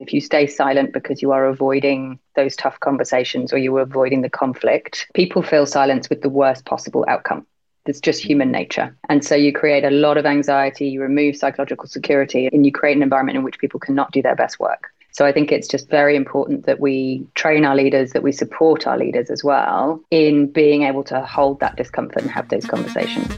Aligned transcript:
If 0.00 0.12
you 0.12 0.20
stay 0.20 0.46
silent 0.46 0.92
because 0.92 1.22
you 1.22 1.32
are 1.32 1.46
avoiding 1.46 2.20
those 2.36 2.54
tough 2.54 2.78
conversations 2.78 3.52
or 3.52 3.58
you 3.58 3.76
are 3.76 3.80
avoiding 3.80 4.22
the 4.22 4.30
conflict, 4.30 5.08
people 5.14 5.42
feel 5.42 5.66
silence 5.66 6.08
with 6.08 6.22
the 6.22 6.28
worst 6.28 6.64
possible 6.66 7.04
outcome. 7.08 7.44
It's 7.84 7.98
just 7.98 8.22
human 8.22 8.52
nature. 8.52 8.96
And 9.08 9.24
so 9.24 9.34
you 9.34 9.52
create 9.52 9.82
a 9.82 9.90
lot 9.90 10.16
of 10.16 10.24
anxiety, 10.24 10.86
you 10.86 11.02
remove 11.02 11.34
psychological 11.34 11.88
security, 11.88 12.48
and 12.52 12.64
you 12.64 12.70
create 12.70 12.96
an 12.96 13.02
environment 13.02 13.38
in 13.38 13.42
which 13.42 13.58
people 13.58 13.80
cannot 13.80 14.12
do 14.12 14.22
their 14.22 14.36
best 14.36 14.60
work. 14.60 14.88
So 15.10 15.26
I 15.26 15.32
think 15.32 15.50
it's 15.50 15.66
just 15.66 15.90
very 15.90 16.14
important 16.14 16.66
that 16.66 16.78
we 16.78 17.26
train 17.34 17.64
our 17.64 17.74
leaders, 17.74 18.12
that 18.12 18.22
we 18.22 18.30
support 18.30 18.86
our 18.86 18.96
leaders 18.96 19.30
as 19.30 19.42
well 19.42 20.00
in 20.12 20.46
being 20.46 20.84
able 20.84 21.02
to 21.04 21.22
hold 21.22 21.58
that 21.58 21.74
discomfort 21.74 22.22
and 22.22 22.30
have 22.30 22.50
those 22.50 22.66
conversations. 22.66 23.36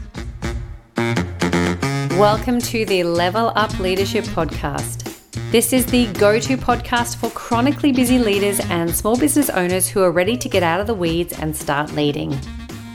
Welcome 2.19 2.59
to 2.59 2.85
the 2.85 3.03
Level 3.03 3.51
Up 3.55 3.79
Leadership 3.79 4.25
Podcast. 4.25 5.00
This 5.51 5.73
is 5.73 5.85
the 5.85 6.05
go 6.13 6.39
to 6.39 6.55
podcast 6.55 7.17
for 7.17 7.29
chronically 7.31 7.91
busy 7.91 8.17
leaders 8.17 8.61
and 8.69 8.89
small 8.89 9.17
business 9.17 9.49
owners 9.49 9.85
who 9.85 10.01
are 10.01 10.09
ready 10.09 10.37
to 10.37 10.47
get 10.47 10.63
out 10.63 10.79
of 10.79 10.87
the 10.87 10.93
weeds 10.93 11.37
and 11.37 11.53
start 11.53 11.91
leading. 11.91 12.39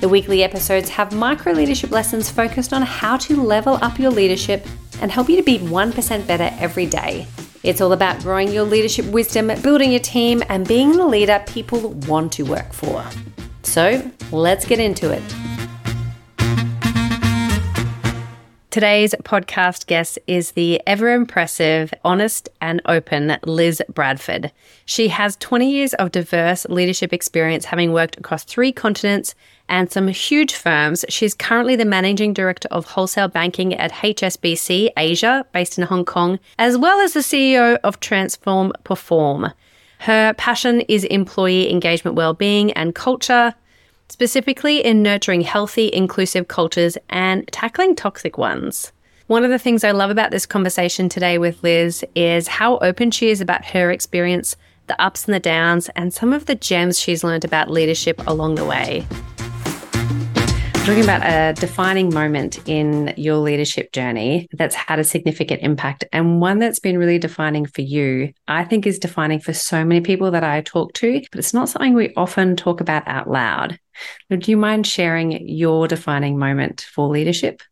The 0.01 0.09
weekly 0.09 0.43
episodes 0.43 0.89
have 0.89 1.13
micro 1.15 1.53
leadership 1.53 1.91
lessons 1.91 2.31
focused 2.31 2.73
on 2.73 2.81
how 2.81 3.19
to 3.19 3.43
level 3.43 3.79
up 3.83 3.99
your 3.99 4.11
leadership 4.11 4.67
and 5.03 5.13
help 5.13 5.29
you 5.29 5.37
to 5.37 5.43
be 5.43 5.59
1% 5.59 6.27
better 6.27 6.51
every 6.59 6.87
day. 6.87 7.27
It's 7.63 7.83
all 7.83 7.93
about 7.93 8.21
growing 8.21 8.51
your 8.51 8.65
leadership 8.65 9.05
wisdom, 9.05 9.49
building 9.61 9.91
your 9.91 10.01
team, 10.01 10.43
and 10.49 10.67
being 10.67 10.93
the 10.93 11.07
leader 11.07 11.45
people 11.47 11.91
want 12.09 12.33
to 12.33 12.45
work 12.45 12.73
for. 12.73 13.05
So 13.65 14.11
let's 14.33 14.65
get 14.65 14.81
into 14.81 15.13
it. 15.13 15.56
Today's 18.77 19.15
podcast 19.23 19.87
guest 19.87 20.19
is 20.27 20.53
the 20.53 20.83
ever 20.87 21.15
impressive, 21.15 21.95
honest, 22.05 22.51
and 22.61 22.83
open 22.85 23.39
Liz 23.47 23.81
Bradford. 23.89 24.53
She 24.85 25.09
has 25.09 25.35
20 25.37 25.71
years 25.71 25.95
of 25.95 26.13
diverse 26.13 26.67
leadership 26.69 27.11
experience, 27.11 27.65
having 27.65 27.95
worked 27.95 28.19
across 28.19 28.45
three 28.45 28.73
continents 28.73 29.35
and 29.67 29.91
some 29.91 30.09
huge 30.09 30.53
firms. 30.53 31.07
She's 31.09 31.33
currently 31.33 31.75
the 31.75 31.87
managing 31.87 32.35
director 32.35 32.69
of 32.71 32.85
wholesale 32.85 33.29
banking 33.29 33.73
at 33.73 33.93
HSBC 33.93 34.91
Asia, 34.95 35.47
based 35.55 35.79
in 35.79 35.85
Hong 35.85 36.05
Kong, 36.05 36.39
as 36.59 36.77
well 36.77 37.01
as 37.01 37.15
the 37.15 37.21
CEO 37.21 37.79
of 37.83 38.01
Transform 38.01 38.75
Perform. 38.85 39.53
Her 40.01 40.35
passion 40.35 40.83
is 40.83 41.05
employee 41.05 41.71
engagement 41.71 42.15
well-being 42.15 42.73
and 42.73 42.95
culture, 42.95 43.55
specifically 44.09 44.85
in 44.85 45.03
nurturing 45.03 45.43
healthy, 45.43 45.91
inclusive 45.93 46.49
cultures 46.49 46.97
and 47.11 47.47
tackling 47.53 47.95
toxic 47.95 48.39
ones. 48.39 48.93
One 49.27 49.45
of 49.45 49.51
the 49.51 49.59
things 49.59 49.83
I 49.83 49.91
love 49.91 50.11
about 50.11 50.31
this 50.31 50.47
conversation 50.47 51.09
today 51.09 51.39
with 51.39 51.63
Liz 51.63 52.05
is 52.15 52.47
how 52.47 52.79
open 52.79 53.11
she 53.11 53.31
is 53.31 53.41
about 53.41 53.65
her 53.67 53.91
experience, 53.91 54.57
the 54.87 55.01
ups 55.03 55.25
and 55.25 55.35
the 55.35 55.41
downs, 55.41 55.89
and 55.97 56.15
some 56.15 56.33
of 56.33 56.47
the 56.47 56.55
gems 56.55 57.01
she's 57.01 57.25
learned 57.25 57.45
about 57.45 57.71
leadership 57.71 58.23
along 58.29 58.55
the 58.55 58.65
way. 58.65 59.05
Talking 60.87 61.03
about 61.03 61.23
a 61.25 61.53
defining 61.61 62.15
moment 62.15 62.61
in 62.69 63.13
your 63.17 63.39
leadership 63.39 63.91
journey 63.91 64.47
that's 64.53 64.77
had 64.77 65.01
a 65.01 65.05
significant 65.05 65.63
impact 65.63 66.05
and 66.13 66.41
one 66.41 66.61
that's 66.61 66.79
been 66.79 66.97
really 66.97 67.19
defining 67.19 67.67
for 67.67 67.81
you, 67.81 68.33
I 68.47 68.63
think 68.63 68.87
is 68.87 69.01
defining 69.01 69.41
for 69.41 69.53
so 69.53 69.85
many 69.85 70.01
people 70.01 70.31
that 70.31 70.45
I 70.45 70.61
talk 70.61 70.93
to, 70.93 71.21
but 71.33 71.41
it's 71.41 71.53
not 71.53 71.69
something 71.69 71.95
we 71.95 72.15
often 72.15 72.55
talk 72.55 72.81
about 72.81 73.03
out 73.09 73.29
loud. 73.29 73.81
Would 74.31 74.47
you 74.47 74.57
mind 74.57 74.87
sharing 74.87 75.49
your 75.49 75.89
defining 75.89 76.39
moment 76.39 76.83
for 76.83 77.09
leadership? 77.09 77.63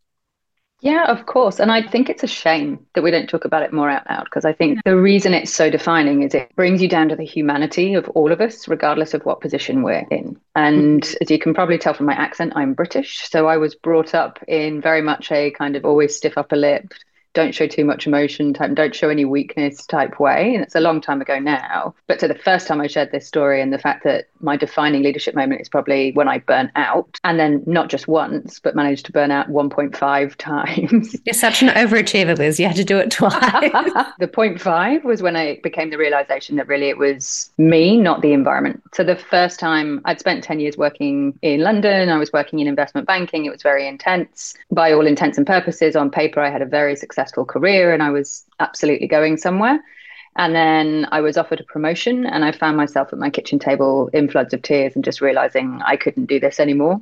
Yeah, 0.80 1.11
of 1.11 1.25
course. 1.25 1.61
And 1.61 1.72
I 1.72 1.80
think 1.80 2.11
it's 2.11 2.25
a 2.25 2.28
shame 2.28 2.86
that 2.94 3.03
we 3.03 3.11
don't 3.11 3.28
talk 3.28 3.47
about 3.47 3.62
it 3.62 3.72
more 3.72 3.89
out 3.89 4.06
loud 4.08 4.25
because 4.25 4.44
I 4.44 4.53
think 4.53 4.81
the 4.84 4.97
reason 4.97 5.33
it's 5.33 5.53
so 5.53 5.70
defining 5.70 6.22
is 6.22 6.34
it 6.34 6.55
brings 6.56 6.83
you 6.83 6.89
down 6.89 7.08
to 7.08 7.16
the 7.16 7.25
humanity 7.25 7.94
of 7.94 8.06
all 8.11 8.31
of 8.31 8.42
us, 8.42 8.69
regardless 8.69 9.14
of 9.14 9.25
what 9.25 9.41
position 9.41 9.83
we're 9.83 10.06
in. 10.11 10.39
And 10.55 11.03
mm-hmm. 11.03 11.16
as 11.22 11.31
you 11.31 11.39
can 11.39 11.55
probably 11.55 11.78
tell 11.78 11.94
from 11.94 12.06
my 12.06 12.12
accent, 12.12 12.53
I'm 12.55 12.75
British. 12.75 13.27
So 13.31 13.47
I 13.47 13.56
was 13.56 13.75
brought 13.75 14.15
up 14.15 14.38
in 14.47 14.82
very 14.82 15.00
much 15.00 15.32
a 15.32 15.53
kind 15.53 15.75
of 15.75 15.87
always 15.87 16.16
stiff 16.16 16.37
upper 16.37 16.56
lip, 16.56 16.93
don't 17.34 17.55
show 17.55 17.67
too 17.67 17.84
much 17.84 18.06
emotion 18.06 18.55
type, 18.55 18.72
don't 18.75 18.95
show 18.95 19.09
any 19.09 19.25
weakness 19.25 19.84
type 19.87 20.21
way. 20.21 20.55
And 20.55 20.62
it's 20.62 20.77
a 20.77 20.81
long 20.81 21.00
time 21.00 21.21
ago 21.21 21.39
now. 21.39 21.95
But 22.06 22.21
so 22.21 22.28
the 22.28 22.34
first 22.34 22.67
time 22.67 22.81
I 22.81 22.87
shared 22.87 23.11
this 23.11 23.27
story 23.27 23.61
and 23.61 23.72
the 23.72 23.78
fact 23.78 24.05
that 24.05 24.28
my 24.41 24.56
defining 24.56 25.03
leadership 25.03 25.34
moment 25.34 25.61
is 25.61 25.69
probably 25.69 26.12
when 26.12 26.28
I 26.28 26.39
burn 26.39 26.71
out 26.77 27.19
and 27.25 27.39
then 27.39 27.62
not 27.67 27.91
just 27.91 28.06
once, 28.06 28.61
but 28.61 28.77
managed 28.77 29.06
to 29.06 29.12
burn 29.12 29.31
out 29.31 29.49
1.5 29.49 30.34
times. 30.39 31.17
You're 31.25 31.34
such 31.34 31.62
an 31.62 31.69
overachiever, 31.69 32.39
Liz. 32.39 32.61
You 32.61 32.69
had 32.69 32.77
to 32.77 32.84
do 32.84 32.99
it 32.99 33.11
twice. 33.11 33.34
the 34.19 34.31
point 34.33 34.61
five 34.61 35.05
was 35.05 35.21
when 35.21 35.37
I 35.37 35.59
became 35.62 35.91
the 35.91 35.99
realization 35.99 36.56
that 36.56 36.69
really 36.69 36.89
it 36.89 36.99
was 36.99 37.50
me, 37.59 37.97
not 37.97 38.23
the 38.23 38.33
environment. 38.33 38.83
So 38.93 39.03
the 39.03 39.17
first 39.17 39.59
time 39.59 40.00
I'd 40.05 40.21
spent 40.21 40.44
10 40.44 40.61
years 40.61 40.77
working 40.77 41.37
in 41.43 41.61
London, 41.61 42.11
I 42.11 42.19
was 42.19 42.33
working 42.33 42.61
in 42.61 42.69
investment 42.69 43.09
banking. 43.09 43.44
It 43.44 43.50
was 43.50 43.62
very 43.62 43.89
intense. 43.89 44.55
By 44.71 44.93
all 44.93 45.06
intents 45.06 45.37
and 45.37 45.47
purposes, 45.47 45.97
on 45.97 46.11
paper, 46.11 46.41
I 46.41 46.50
had 46.50 46.62
a 46.62 46.67
very 46.67 46.94
successful 46.94 47.24
successful 47.25 47.45
career 47.45 47.93
and 47.93 48.03
I 48.03 48.11
was 48.11 48.45
absolutely 48.61 49.09
going 49.09 49.37
somewhere. 49.37 49.81
And 50.37 50.55
then 50.55 51.07
I 51.12 51.21
was 51.21 51.37
offered 51.37 51.61
a 51.61 51.65
promotion 51.65 52.27
and 52.27 52.45
I 52.45 52.53
found 52.53 52.77
myself 52.77 53.12
at 53.12 53.19
my 53.19 53.31
kitchen 53.31 53.59
table 53.59 54.11
in 54.12 54.29
floods 54.29 54.53
of 54.53 54.62
tears 54.62 54.95
and 54.95 55.05
just 55.05 55.21
realizing 55.21 55.81
I 55.85 55.97
couldn't 55.97 56.27
do 56.27 56.41
this 56.41 56.61
anymore 56.61 57.01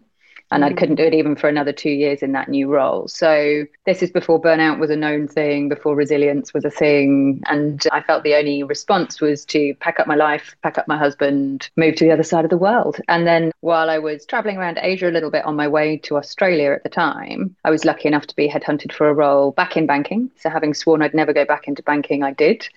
and. 0.52 0.62
I 0.64 0.70
mm. 0.70 0.76
couldn't 0.76 0.96
do 0.96 1.04
it 1.04 1.14
even 1.14 1.36
for 1.36 1.48
another 1.48 1.72
two 1.72 1.90
years 1.90 2.22
in 2.22 2.32
that 2.32 2.48
new 2.48 2.68
role. 2.68 3.08
So 3.08 3.64
this 3.84 4.02
is 4.02 4.10
before 4.10 4.40
burnout 4.40 4.78
was 4.78 4.90
a 4.90 4.96
known 4.96 5.28
thing, 5.28 5.68
before 5.68 5.94
resilience 5.94 6.54
was 6.54 6.64
a 6.64 6.70
thing, 6.70 7.42
and 7.46 7.84
I 7.92 8.00
felt 8.02 8.22
the 8.22 8.34
only 8.34 8.62
response 8.62 9.20
was 9.20 9.44
to 9.46 9.74
pack 9.80 10.00
up 10.00 10.06
my 10.06 10.14
life, 10.14 10.54
pack 10.62 10.78
up 10.78 10.88
my 10.88 10.96
husband, 10.96 11.70
move 11.76 11.96
to 11.96 12.04
the 12.04 12.12
other 12.12 12.22
side 12.22 12.44
of 12.44 12.50
the 12.50 12.56
world. 12.56 13.00
And 13.08 13.26
then 13.26 13.52
while 13.60 13.90
I 13.90 13.98
was 13.98 14.26
traveling 14.26 14.56
around 14.56 14.78
Asia 14.80 15.08
a 15.08 15.10
little 15.10 15.30
bit 15.30 15.44
on 15.44 15.56
my 15.56 15.68
way 15.68 15.96
to 15.98 16.16
Australia 16.16 16.72
at 16.72 16.82
the 16.82 16.88
time, 16.88 17.56
I 17.64 17.70
was 17.70 17.84
lucky 17.84 18.08
enough 18.08 18.26
to 18.28 18.36
be 18.36 18.48
headhunted 18.48 18.92
for 18.92 19.08
a 19.08 19.14
role 19.14 19.52
back 19.52 19.76
in 19.76 19.86
banking. 19.86 20.30
So 20.36 20.50
having 20.50 20.74
sworn 20.74 21.02
I'd 21.02 21.14
never 21.14 21.32
go 21.32 21.44
back 21.44 21.68
into 21.68 21.82
banking, 21.82 22.22
I 22.22 22.32
did. 22.32 22.68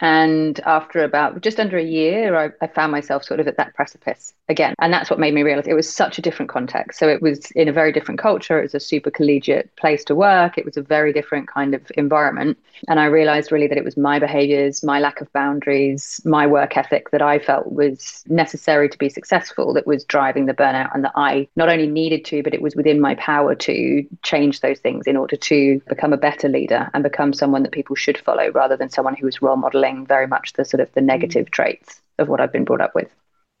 And 0.00 0.58
after 0.60 1.04
about 1.04 1.40
just 1.40 1.60
under 1.60 1.78
a 1.78 1.84
year, 1.84 2.36
I, 2.36 2.50
I, 2.60 2.66
found 2.66 2.90
myself 2.90 3.22
sort 3.22 3.38
of 3.38 3.46
at 3.46 3.56
that 3.58 3.74
precipice 3.74 4.34
again. 4.48 4.74
And 4.80 4.92
that's 4.92 5.08
what 5.08 5.20
made 5.20 5.34
me 5.34 5.42
realize 5.42 5.68
it 5.68 5.74
was 5.74 5.92
such 5.92 6.18
a 6.18 6.22
different 6.22 6.50
context. 6.50 6.98
So 6.98 7.08
it 7.08 7.22
was 7.22 7.50
in 7.52 7.68
a 7.68 7.72
very 7.72 7.92
different 7.92 8.20
culture. 8.20 8.58
It 8.58 8.62
was 8.62 8.74
a 8.74 8.80
super 8.80 9.10
collegiate 9.12 9.74
place 9.76 10.02
to 10.06 10.16
work. 10.16 10.58
It 10.58 10.64
was 10.64 10.76
a 10.76 10.82
very 10.82 11.12
different 11.12 11.46
kind 11.46 11.74
of 11.74 11.82
environment. 11.96 12.58
And 12.88 12.98
I 12.98 13.04
realized 13.04 13.52
really 13.52 13.68
that 13.68 13.78
it 13.78 13.84
was 13.84 13.96
my 13.96 14.18
behaviors, 14.18 14.82
my 14.82 14.98
lack 14.98 15.20
of 15.20 15.32
boundaries, 15.32 16.20
my 16.24 16.44
work 16.44 16.76
ethic 16.76 17.12
that 17.12 17.22
I 17.22 17.38
felt 17.38 17.70
was 17.70 18.24
necessary 18.26 18.88
to 18.88 18.98
be 18.98 19.08
successful 19.08 19.72
that 19.74 19.86
was 19.86 20.02
driving 20.04 20.46
the 20.46 20.54
burnout. 20.54 20.92
And 20.92 21.04
that 21.04 21.12
I 21.14 21.46
not 21.54 21.68
only 21.68 21.86
needed 21.86 22.24
to, 22.26 22.42
but 22.42 22.52
it 22.52 22.62
was 22.62 22.74
within 22.74 23.00
my 23.00 23.14
power 23.14 23.54
to 23.54 24.04
change 24.24 24.60
those 24.60 24.80
things 24.80 25.06
in 25.06 25.16
order 25.16 25.36
to 25.36 25.80
become 25.88 26.12
a 26.12 26.16
better 26.16 26.48
leader 26.48 26.90
and 26.92 27.04
become 27.04 27.32
someone 27.32 27.62
that 27.62 27.72
people 27.72 27.94
should 27.94 28.18
follow 28.18 28.50
rather 28.50 28.76
than 28.76 28.90
someone 28.90 29.14
who 29.14 29.26
was 29.26 29.40
role 29.40 29.56
modeling 29.56 29.83
modeling 29.84 30.06
very 30.06 30.26
much 30.26 30.54
the 30.54 30.64
sort 30.64 30.80
of 30.80 30.92
the 30.92 31.00
mm. 31.00 31.04
negative 31.04 31.50
traits 31.50 32.00
of 32.18 32.28
what 32.28 32.40
I've 32.40 32.52
been 32.52 32.64
brought 32.64 32.80
up 32.80 32.94
with. 32.94 33.08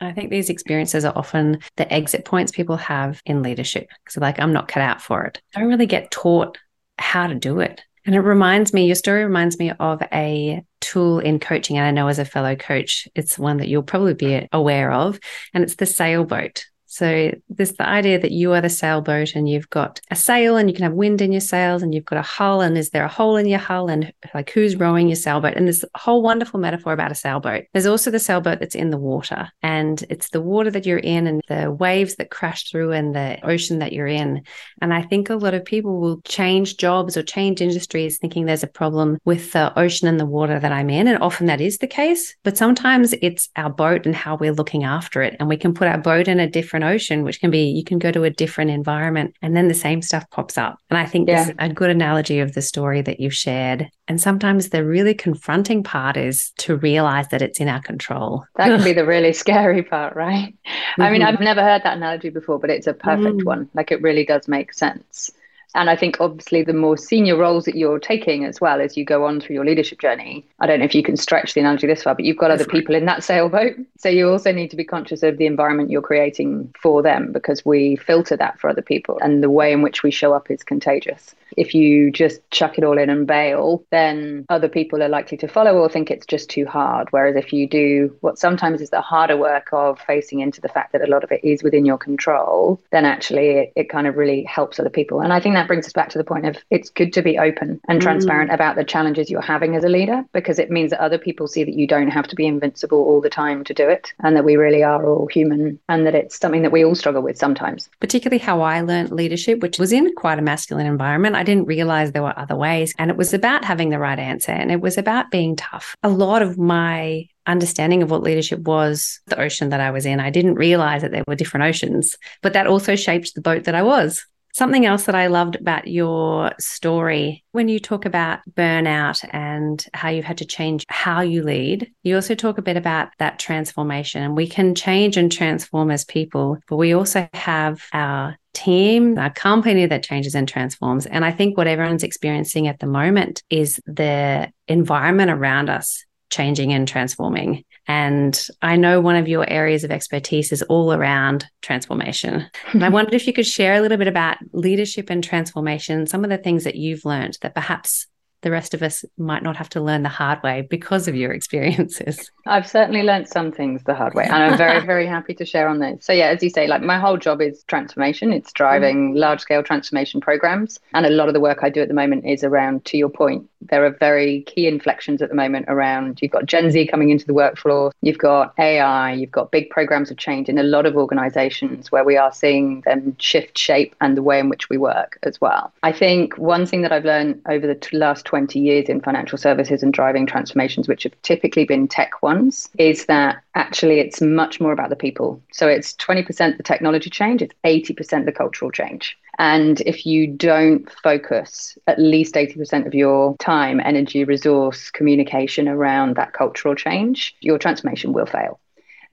I 0.00 0.12
think 0.12 0.30
these 0.30 0.50
experiences 0.50 1.04
are 1.04 1.16
often 1.16 1.60
the 1.76 1.90
exit 1.92 2.24
points 2.24 2.52
people 2.52 2.76
have 2.76 3.22
in 3.26 3.42
leadership. 3.42 3.88
So, 4.08 4.20
like, 4.20 4.40
I'm 4.40 4.52
not 4.52 4.68
cut 4.68 4.82
out 4.82 5.00
for 5.00 5.24
it. 5.24 5.40
I 5.54 5.60
don't 5.60 5.68
really 5.68 5.86
get 5.86 6.10
taught 6.10 6.58
how 6.98 7.26
to 7.26 7.34
do 7.34 7.60
it. 7.60 7.80
And 8.04 8.14
it 8.14 8.20
reminds 8.20 8.74
me, 8.74 8.86
your 8.86 8.96
story 8.96 9.24
reminds 9.24 9.58
me 9.58 9.72
of 9.80 10.02
a 10.12 10.62
tool 10.80 11.20
in 11.20 11.38
coaching. 11.38 11.78
And 11.78 11.86
I 11.86 11.90
know 11.90 12.08
as 12.08 12.18
a 12.18 12.24
fellow 12.24 12.54
coach, 12.54 13.08
it's 13.14 13.38
one 13.38 13.58
that 13.58 13.68
you'll 13.68 13.82
probably 13.82 14.14
be 14.14 14.48
aware 14.52 14.92
of, 14.92 15.18
and 15.54 15.64
it's 15.64 15.76
the 15.76 15.86
sailboat. 15.86 16.66
So 16.94 17.32
there's 17.48 17.72
the 17.72 17.88
idea 17.88 18.20
that 18.20 18.30
you 18.30 18.52
are 18.52 18.60
the 18.60 18.68
sailboat 18.68 19.34
and 19.34 19.48
you've 19.48 19.68
got 19.68 20.00
a 20.12 20.14
sail 20.14 20.56
and 20.56 20.70
you 20.70 20.76
can 20.76 20.84
have 20.84 20.92
wind 20.92 21.20
in 21.20 21.32
your 21.32 21.40
sails 21.40 21.82
and 21.82 21.92
you've 21.92 22.04
got 22.04 22.20
a 22.20 22.22
hull 22.22 22.60
and 22.60 22.78
is 22.78 22.90
there 22.90 23.04
a 23.04 23.08
hole 23.08 23.36
in 23.36 23.48
your 23.48 23.58
hull 23.58 23.88
and 23.88 24.12
like 24.32 24.50
who's 24.50 24.76
rowing 24.76 25.08
your 25.08 25.16
sailboat? 25.16 25.54
And 25.56 25.66
there's 25.66 25.82
a 25.82 25.98
whole 25.98 26.22
wonderful 26.22 26.60
metaphor 26.60 26.92
about 26.92 27.10
a 27.10 27.16
sailboat. 27.16 27.64
There's 27.72 27.86
also 27.86 28.12
the 28.12 28.20
sailboat 28.20 28.60
that's 28.60 28.76
in 28.76 28.90
the 28.90 28.96
water 28.96 29.50
and 29.60 30.04
it's 30.08 30.28
the 30.28 30.40
water 30.40 30.70
that 30.70 30.86
you're 30.86 30.98
in 30.98 31.26
and 31.26 31.42
the 31.48 31.72
waves 31.72 32.14
that 32.14 32.30
crash 32.30 32.70
through 32.70 32.92
and 32.92 33.12
the 33.12 33.44
ocean 33.44 33.80
that 33.80 33.92
you're 33.92 34.06
in. 34.06 34.44
And 34.80 34.94
I 34.94 35.02
think 35.02 35.30
a 35.30 35.34
lot 35.34 35.54
of 35.54 35.64
people 35.64 35.98
will 35.98 36.20
change 36.20 36.76
jobs 36.76 37.16
or 37.16 37.24
change 37.24 37.60
industries 37.60 38.18
thinking 38.18 38.46
there's 38.46 38.62
a 38.62 38.68
problem 38.68 39.18
with 39.24 39.50
the 39.50 39.76
ocean 39.76 40.06
and 40.06 40.20
the 40.20 40.26
water 40.26 40.60
that 40.60 40.70
I'm 40.70 40.90
in. 40.90 41.08
And 41.08 41.20
often 41.20 41.46
that 41.46 41.60
is 41.60 41.78
the 41.78 41.88
case, 41.88 42.36
but 42.44 42.56
sometimes 42.56 43.14
it's 43.20 43.48
our 43.56 43.70
boat 43.70 44.06
and 44.06 44.14
how 44.14 44.36
we're 44.36 44.52
looking 44.52 44.84
after 44.84 45.22
it. 45.22 45.34
And 45.40 45.48
we 45.48 45.56
can 45.56 45.74
put 45.74 45.88
our 45.88 45.98
boat 45.98 46.28
in 46.28 46.38
a 46.38 46.48
different 46.48 46.83
ocean, 46.84 47.22
which 47.22 47.40
can 47.40 47.50
be 47.50 47.64
you 47.64 47.84
can 47.84 47.98
go 47.98 48.10
to 48.10 48.24
a 48.24 48.30
different 48.30 48.70
environment 48.70 49.34
and 49.42 49.56
then 49.56 49.68
the 49.68 49.74
same 49.74 50.02
stuff 50.02 50.28
pops 50.30 50.56
up. 50.56 50.78
And 50.90 50.98
I 50.98 51.06
think 51.06 51.28
yeah. 51.28 51.50
a 51.58 51.68
good 51.68 51.90
analogy 51.90 52.40
of 52.40 52.54
the 52.54 52.62
story 52.62 53.02
that 53.02 53.20
you've 53.20 53.34
shared. 53.34 53.90
And 54.06 54.20
sometimes 54.20 54.68
the 54.68 54.84
really 54.84 55.14
confronting 55.14 55.82
part 55.82 56.16
is 56.16 56.52
to 56.58 56.76
realize 56.76 57.28
that 57.28 57.42
it's 57.42 57.60
in 57.60 57.68
our 57.68 57.80
control. 57.80 58.44
That 58.56 58.66
can 58.66 58.84
be 58.84 58.92
the 59.00 59.06
really 59.06 59.32
scary 59.32 59.82
part, 59.82 60.14
right? 60.14 60.54
Mm-hmm. 60.66 61.02
I 61.02 61.10
mean, 61.10 61.22
mm-hmm. 61.22 61.34
I've 61.34 61.40
never 61.40 61.62
heard 61.62 61.82
that 61.84 61.96
analogy 61.96 62.30
before, 62.30 62.58
but 62.58 62.70
it's 62.70 62.86
a 62.86 62.94
perfect 62.94 63.38
mm. 63.38 63.44
one. 63.44 63.68
Like 63.74 63.90
it 63.90 64.02
really 64.02 64.24
does 64.24 64.46
make 64.46 64.72
sense. 64.74 65.30
And 65.74 65.90
I 65.90 65.96
think 65.96 66.20
obviously 66.20 66.62
the 66.62 66.72
more 66.72 66.96
senior 66.96 67.36
roles 67.36 67.64
that 67.64 67.74
you're 67.74 67.98
taking 67.98 68.44
as 68.44 68.60
well 68.60 68.80
as 68.80 68.96
you 68.96 69.04
go 69.04 69.24
on 69.24 69.40
through 69.40 69.54
your 69.54 69.64
leadership 69.64 70.00
journey, 70.00 70.46
I 70.60 70.66
don't 70.66 70.78
know 70.78 70.84
if 70.84 70.94
you 70.94 71.02
can 71.02 71.16
stretch 71.16 71.54
the 71.54 71.60
analogy 71.60 71.86
this 71.86 72.02
far, 72.02 72.14
but 72.14 72.24
you've 72.24 72.38
got 72.38 72.50
other 72.50 72.64
people 72.64 72.94
in 72.94 73.06
that 73.06 73.24
sailboat. 73.30 73.76
So 73.98 74.08
you 74.08 74.30
also 74.30 74.52
need 74.52 74.70
to 74.70 74.76
be 74.76 74.84
conscious 74.84 75.22
of 75.22 75.38
the 75.38 75.46
environment 75.46 75.90
you're 75.90 76.02
creating 76.02 76.72
for 76.80 77.02
them 77.02 77.32
because 77.32 77.64
we 77.64 77.96
filter 77.96 78.36
that 78.36 78.58
for 78.60 78.70
other 78.70 78.82
people 78.82 79.18
and 79.20 79.42
the 79.42 79.50
way 79.50 79.72
in 79.72 79.82
which 79.82 80.02
we 80.02 80.10
show 80.10 80.32
up 80.32 80.50
is 80.50 80.62
contagious. 80.62 81.34
If 81.56 81.74
you 81.74 82.10
just 82.10 82.40
chuck 82.50 82.78
it 82.78 82.84
all 82.84 82.98
in 82.98 83.10
and 83.10 83.26
bail, 83.26 83.84
then 83.90 84.44
other 84.48 84.68
people 84.68 85.02
are 85.02 85.08
likely 85.08 85.36
to 85.38 85.48
follow 85.48 85.76
or 85.76 85.88
think 85.88 86.10
it's 86.10 86.26
just 86.26 86.50
too 86.50 86.66
hard. 86.66 87.08
Whereas 87.10 87.36
if 87.36 87.52
you 87.52 87.68
do 87.68 88.16
what 88.20 88.38
sometimes 88.38 88.80
is 88.80 88.90
the 88.90 89.00
harder 89.00 89.36
work 89.36 89.68
of 89.72 90.00
facing 90.00 90.40
into 90.40 90.60
the 90.60 90.68
fact 90.68 90.92
that 90.92 91.06
a 91.06 91.10
lot 91.10 91.24
of 91.24 91.30
it 91.30 91.44
is 91.44 91.62
within 91.62 91.84
your 91.84 91.98
control, 91.98 92.80
then 92.90 93.04
actually 93.04 93.50
it, 93.50 93.72
it 93.76 93.88
kind 93.88 94.06
of 94.06 94.16
really 94.16 94.42
helps 94.44 94.80
other 94.80 94.90
people. 94.90 95.20
And 95.20 95.32
I 95.32 95.40
think 95.40 95.53
that 95.54 95.66
brings 95.66 95.86
us 95.86 95.92
back 95.92 96.08
to 96.10 96.18
the 96.18 96.24
point 96.24 96.46
of 96.46 96.56
it's 96.70 96.90
good 96.90 97.12
to 97.12 97.22
be 97.22 97.38
open 97.38 97.80
and 97.88 98.00
transparent 98.00 98.50
mm. 98.50 98.54
about 98.54 98.76
the 98.76 98.84
challenges 98.84 99.30
you're 99.30 99.40
having 99.40 99.76
as 99.76 99.84
a 99.84 99.88
leader 99.88 100.22
because 100.32 100.58
it 100.58 100.70
means 100.70 100.90
that 100.90 101.00
other 101.00 101.18
people 101.18 101.48
see 101.48 101.64
that 101.64 101.74
you 101.74 101.86
don't 101.86 102.08
have 102.08 102.26
to 102.28 102.36
be 102.36 102.46
invincible 102.46 102.98
all 102.98 103.20
the 103.20 103.30
time 103.30 103.64
to 103.64 103.74
do 103.74 103.88
it 103.88 104.12
and 104.20 104.36
that 104.36 104.44
we 104.44 104.56
really 104.56 104.82
are 104.82 105.06
all 105.06 105.26
human 105.26 105.78
and 105.88 106.06
that 106.06 106.14
it's 106.14 106.38
something 106.38 106.62
that 106.62 106.72
we 106.72 106.84
all 106.84 106.94
struggle 106.94 107.22
with 107.22 107.38
sometimes. 107.38 107.88
Particularly 108.00 108.38
how 108.38 108.60
I 108.60 108.80
learned 108.80 109.10
leadership, 109.10 109.60
which 109.60 109.78
was 109.78 109.92
in 109.92 110.14
quite 110.14 110.38
a 110.38 110.42
masculine 110.42 110.86
environment. 110.86 111.36
I 111.36 111.42
didn't 111.42 111.66
realize 111.66 112.12
there 112.12 112.22
were 112.22 112.38
other 112.38 112.56
ways. 112.56 112.94
And 112.98 113.10
it 113.10 113.16
was 113.16 113.34
about 113.34 113.64
having 113.64 113.90
the 113.90 113.98
right 113.98 114.18
answer 114.18 114.52
and 114.52 114.70
it 114.70 114.80
was 114.80 114.98
about 114.98 115.30
being 115.30 115.56
tough. 115.56 115.96
A 116.02 116.08
lot 116.08 116.42
of 116.42 116.58
my 116.58 117.28
understanding 117.46 118.02
of 118.02 118.10
what 118.10 118.22
leadership 118.22 118.60
was 118.60 119.20
the 119.26 119.38
ocean 119.40 119.68
that 119.70 119.80
I 119.80 119.90
was 119.90 120.06
in. 120.06 120.20
I 120.20 120.30
didn't 120.30 120.54
realize 120.54 121.02
that 121.02 121.10
there 121.10 121.24
were 121.26 121.34
different 121.34 121.64
oceans, 121.64 122.16
but 122.42 122.52
that 122.54 122.66
also 122.66 122.96
shaped 122.96 123.34
the 123.34 123.40
boat 123.40 123.64
that 123.64 123.74
I 123.74 123.82
was. 123.82 124.24
Something 124.54 124.86
else 124.86 125.06
that 125.06 125.16
I 125.16 125.26
loved 125.26 125.56
about 125.56 125.88
your 125.88 126.52
story, 126.60 127.42
when 127.50 127.68
you 127.68 127.80
talk 127.80 128.04
about 128.04 128.38
burnout 128.52 129.28
and 129.32 129.84
how 129.94 130.10
you've 130.10 130.24
had 130.24 130.38
to 130.38 130.44
change 130.44 130.84
how 130.88 131.22
you 131.22 131.42
lead, 131.42 131.90
you 132.04 132.14
also 132.14 132.36
talk 132.36 132.56
a 132.56 132.62
bit 132.62 132.76
about 132.76 133.08
that 133.18 133.40
transformation. 133.40 134.22
And 134.22 134.36
we 134.36 134.46
can 134.46 134.76
change 134.76 135.16
and 135.16 135.32
transform 135.32 135.90
as 135.90 136.04
people, 136.04 136.58
but 136.68 136.76
we 136.76 136.94
also 136.94 137.28
have 137.34 137.82
our 137.92 138.38
team, 138.52 139.18
our 139.18 139.32
company 139.32 139.86
that 139.86 140.04
changes 140.04 140.36
and 140.36 140.46
transforms. 140.46 141.06
And 141.06 141.24
I 141.24 141.32
think 141.32 141.56
what 141.56 141.66
everyone's 141.66 142.04
experiencing 142.04 142.68
at 142.68 142.78
the 142.78 142.86
moment 142.86 143.42
is 143.50 143.80
the 143.86 144.52
environment 144.68 145.32
around 145.32 145.68
us 145.68 146.04
changing 146.30 146.72
and 146.72 146.86
transforming. 146.88 147.64
And 147.86 148.46
I 148.62 148.76
know 148.76 149.00
one 149.00 149.16
of 149.16 149.28
your 149.28 149.48
areas 149.48 149.84
of 149.84 149.90
expertise 149.90 150.52
is 150.52 150.62
all 150.62 150.92
around 150.92 151.46
transformation. 151.62 152.46
and 152.72 152.84
I 152.84 152.88
wondered 152.90 153.14
if 153.14 153.26
you 153.26 153.32
could 153.32 153.46
share 153.46 153.74
a 153.74 153.80
little 153.80 153.98
bit 153.98 154.08
about 154.08 154.38
leadership 154.52 155.10
and 155.10 155.22
transformation, 155.22 156.06
some 156.06 156.24
of 156.24 156.30
the 156.30 156.38
things 156.38 156.64
that 156.64 156.76
you've 156.76 157.04
learned 157.04 157.38
that 157.42 157.54
perhaps 157.54 158.06
the 158.44 158.50
rest 158.50 158.74
of 158.74 158.82
us 158.82 159.04
might 159.16 159.42
not 159.42 159.56
have 159.56 159.70
to 159.70 159.80
learn 159.80 160.02
the 160.02 160.08
hard 160.10 160.40
way 160.42 160.66
because 160.68 161.08
of 161.08 161.16
your 161.16 161.32
experiences. 161.32 162.30
I've 162.46 162.68
certainly 162.68 163.02
learned 163.02 163.26
some 163.26 163.50
things 163.50 163.82
the 163.84 163.94
hard 163.94 164.14
way, 164.14 164.24
and 164.24 164.34
I'm 164.34 164.58
very, 164.58 164.84
very 164.86 165.06
happy 165.06 165.32
to 165.34 165.46
share 165.46 165.66
on 165.66 165.78
those. 165.78 166.04
So, 166.04 166.12
yeah, 166.12 166.26
as 166.26 166.42
you 166.42 166.50
say, 166.50 166.68
like 166.68 166.82
my 166.82 166.98
whole 166.98 167.16
job 167.16 167.40
is 167.40 167.64
transformation, 167.66 168.32
it's 168.34 168.52
driving 168.52 169.08
mm-hmm. 169.10 169.18
large 169.18 169.40
scale 169.40 169.62
transformation 169.62 170.20
programs. 170.20 170.78
And 170.92 171.06
a 171.06 171.10
lot 171.10 171.28
of 171.28 171.34
the 171.34 171.40
work 171.40 171.60
I 171.62 171.70
do 171.70 171.80
at 171.80 171.88
the 171.88 171.94
moment 171.94 172.26
is 172.26 172.44
around, 172.44 172.84
to 172.86 172.98
your 172.98 173.08
point, 173.08 173.48
there 173.70 173.84
are 173.84 173.90
very 173.90 174.42
key 174.42 174.66
inflections 174.66 175.22
at 175.22 175.28
the 175.28 175.34
moment 175.34 175.66
around 175.68 176.20
you've 176.20 176.30
got 176.30 176.46
Gen 176.46 176.70
Z 176.70 176.86
coming 176.86 177.10
into 177.10 177.26
the 177.26 177.34
workforce, 177.34 177.94
you've 178.02 178.18
got 178.18 178.54
AI, 178.58 179.12
you've 179.12 179.30
got 179.30 179.50
big 179.50 179.70
programs 179.70 180.10
of 180.10 180.16
change 180.16 180.48
in 180.48 180.58
a 180.58 180.62
lot 180.62 180.86
of 180.86 180.96
organizations 180.96 181.90
where 181.90 182.04
we 182.04 182.16
are 182.16 182.32
seeing 182.32 182.82
them 182.82 183.16
shift 183.18 183.56
shape 183.56 183.94
and 184.00 184.16
the 184.16 184.22
way 184.22 184.38
in 184.38 184.48
which 184.48 184.68
we 184.68 184.76
work 184.76 185.18
as 185.22 185.40
well. 185.40 185.72
I 185.82 185.92
think 185.92 186.36
one 186.36 186.66
thing 186.66 186.82
that 186.82 186.92
I've 186.92 187.04
learned 187.04 187.40
over 187.48 187.66
the 187.66 187.88
last 187.92 188.24
20 188.24 188.58
years 188.58 188.88
in 188.88 189.00
financial 189.00 189.38
services 189.38 189.82
and 189.82 189.92
driving 189.92 190.26
transformations, 190.26 190.88
which 190.88 191.04
have 191.04 191.20
typically 191.22 191.64
been 191.64 191.88
tech 191.88 192.22
ones, 192.22 192.68
is 192.78 193.06
that 193.06 193.42
actually 193.54 194.00
it's 194.00 194.20
much 194.20 194.60
more 194.60 194.72
about 194.72 194.90
the 194.90 194.96
people. 194.96 195.40
So 195.52 195.68
it's 195.68 195.94
20% 195.94 196.56
the 196.56 196.62
technology 196.62 197.10
change, 197.10 197.42
it's 197.42 197.54
80% 197.64 198.24
the 198.24 198.32
cultural 198.32 198.70
change. 198.70 199.16
And 199.38 199.80
if 199.82 200.06
you 200.06 200.26
don't 200.26 200.88
focus 201.02 201.76
at 201.86 201.98
least 201.98 202.34
80% 202.34 202.86
of 202.86 202.94
your 202.94 203.36
time, 203.38 203.53
energy, 203.62 204.24
resource, 204.24 204.90
communication 204.90 205.68
around 205.68 206.16
that 206.16 206.32
cultural 206.32 206.74
change, 206.74 207.36
your 207.40 207.58
transformation 207.58 208.12
will 208.12 208.26
fail. 208.26 208.60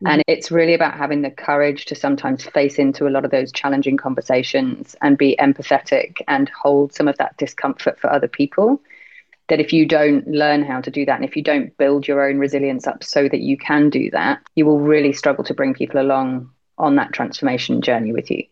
Mm. 0.03 0.11
And 0.11 0.23
it's 0.27 0.51
really 0.51 0.73
about 0.73 0.97
having 0.97 1.21
the 1.21 1.31
courage 1.31 1.85
to 1.85 1.95
sometimes 1.95 2.43
face 2.45 2.77
into 2.79 3.07
a 3.07 3.11
lot 3.11 3.25
of 3.25 3.31
those 3.31 3.51
challenging 3.51 3.97
conversations 3.97 4.95
and 5.01 5.17
be 5.17 5.35
empathetic 5.39 6.21
and 6.27 6.49
hold 6.49 6.93
some 6.93 7.07
of 7.07 7.17
that 7.17 7.38
discomfort 7.38 7.99
for 7.99 8.11
other 8.11 8.27
people 8.27 8.81
that 9.49 9.59
if 9.59 9.73
you 9.73 9.85
don't 9.85 10.25
learn 10.27 10.63
how 10.63 10.79
to 10.79 10.89
do 10.89 11.05
that 11.05 11.17
and 11.17 11.25
if 11.25 11.35
you 11.35 11.43
don't 11.43 11.75
build 11.77 12.07
your 12.07 12.25
own 12.27 12.38
resilience 12.38 12.88
up 12.88 13.03
so 13.03 13.27
that 13.27 13.41
you 13.41 13.57
can 13.57 13.89
do 13.89 14.09
that, 14.11 14.39
you 14.55 14.65
will 14.65 14.79
really 14.79 15.11
struggle 15.11 15.43
to 15.43 15.53
bring 15.53 15.73
people 15.73 15.99
along 15.99 16.49
on 16.77 16.95
that 16.95 17.11
transformation 17.11 17.81
journey 17.81 18.13
with 18.13 18.31
you. 18.31 18.43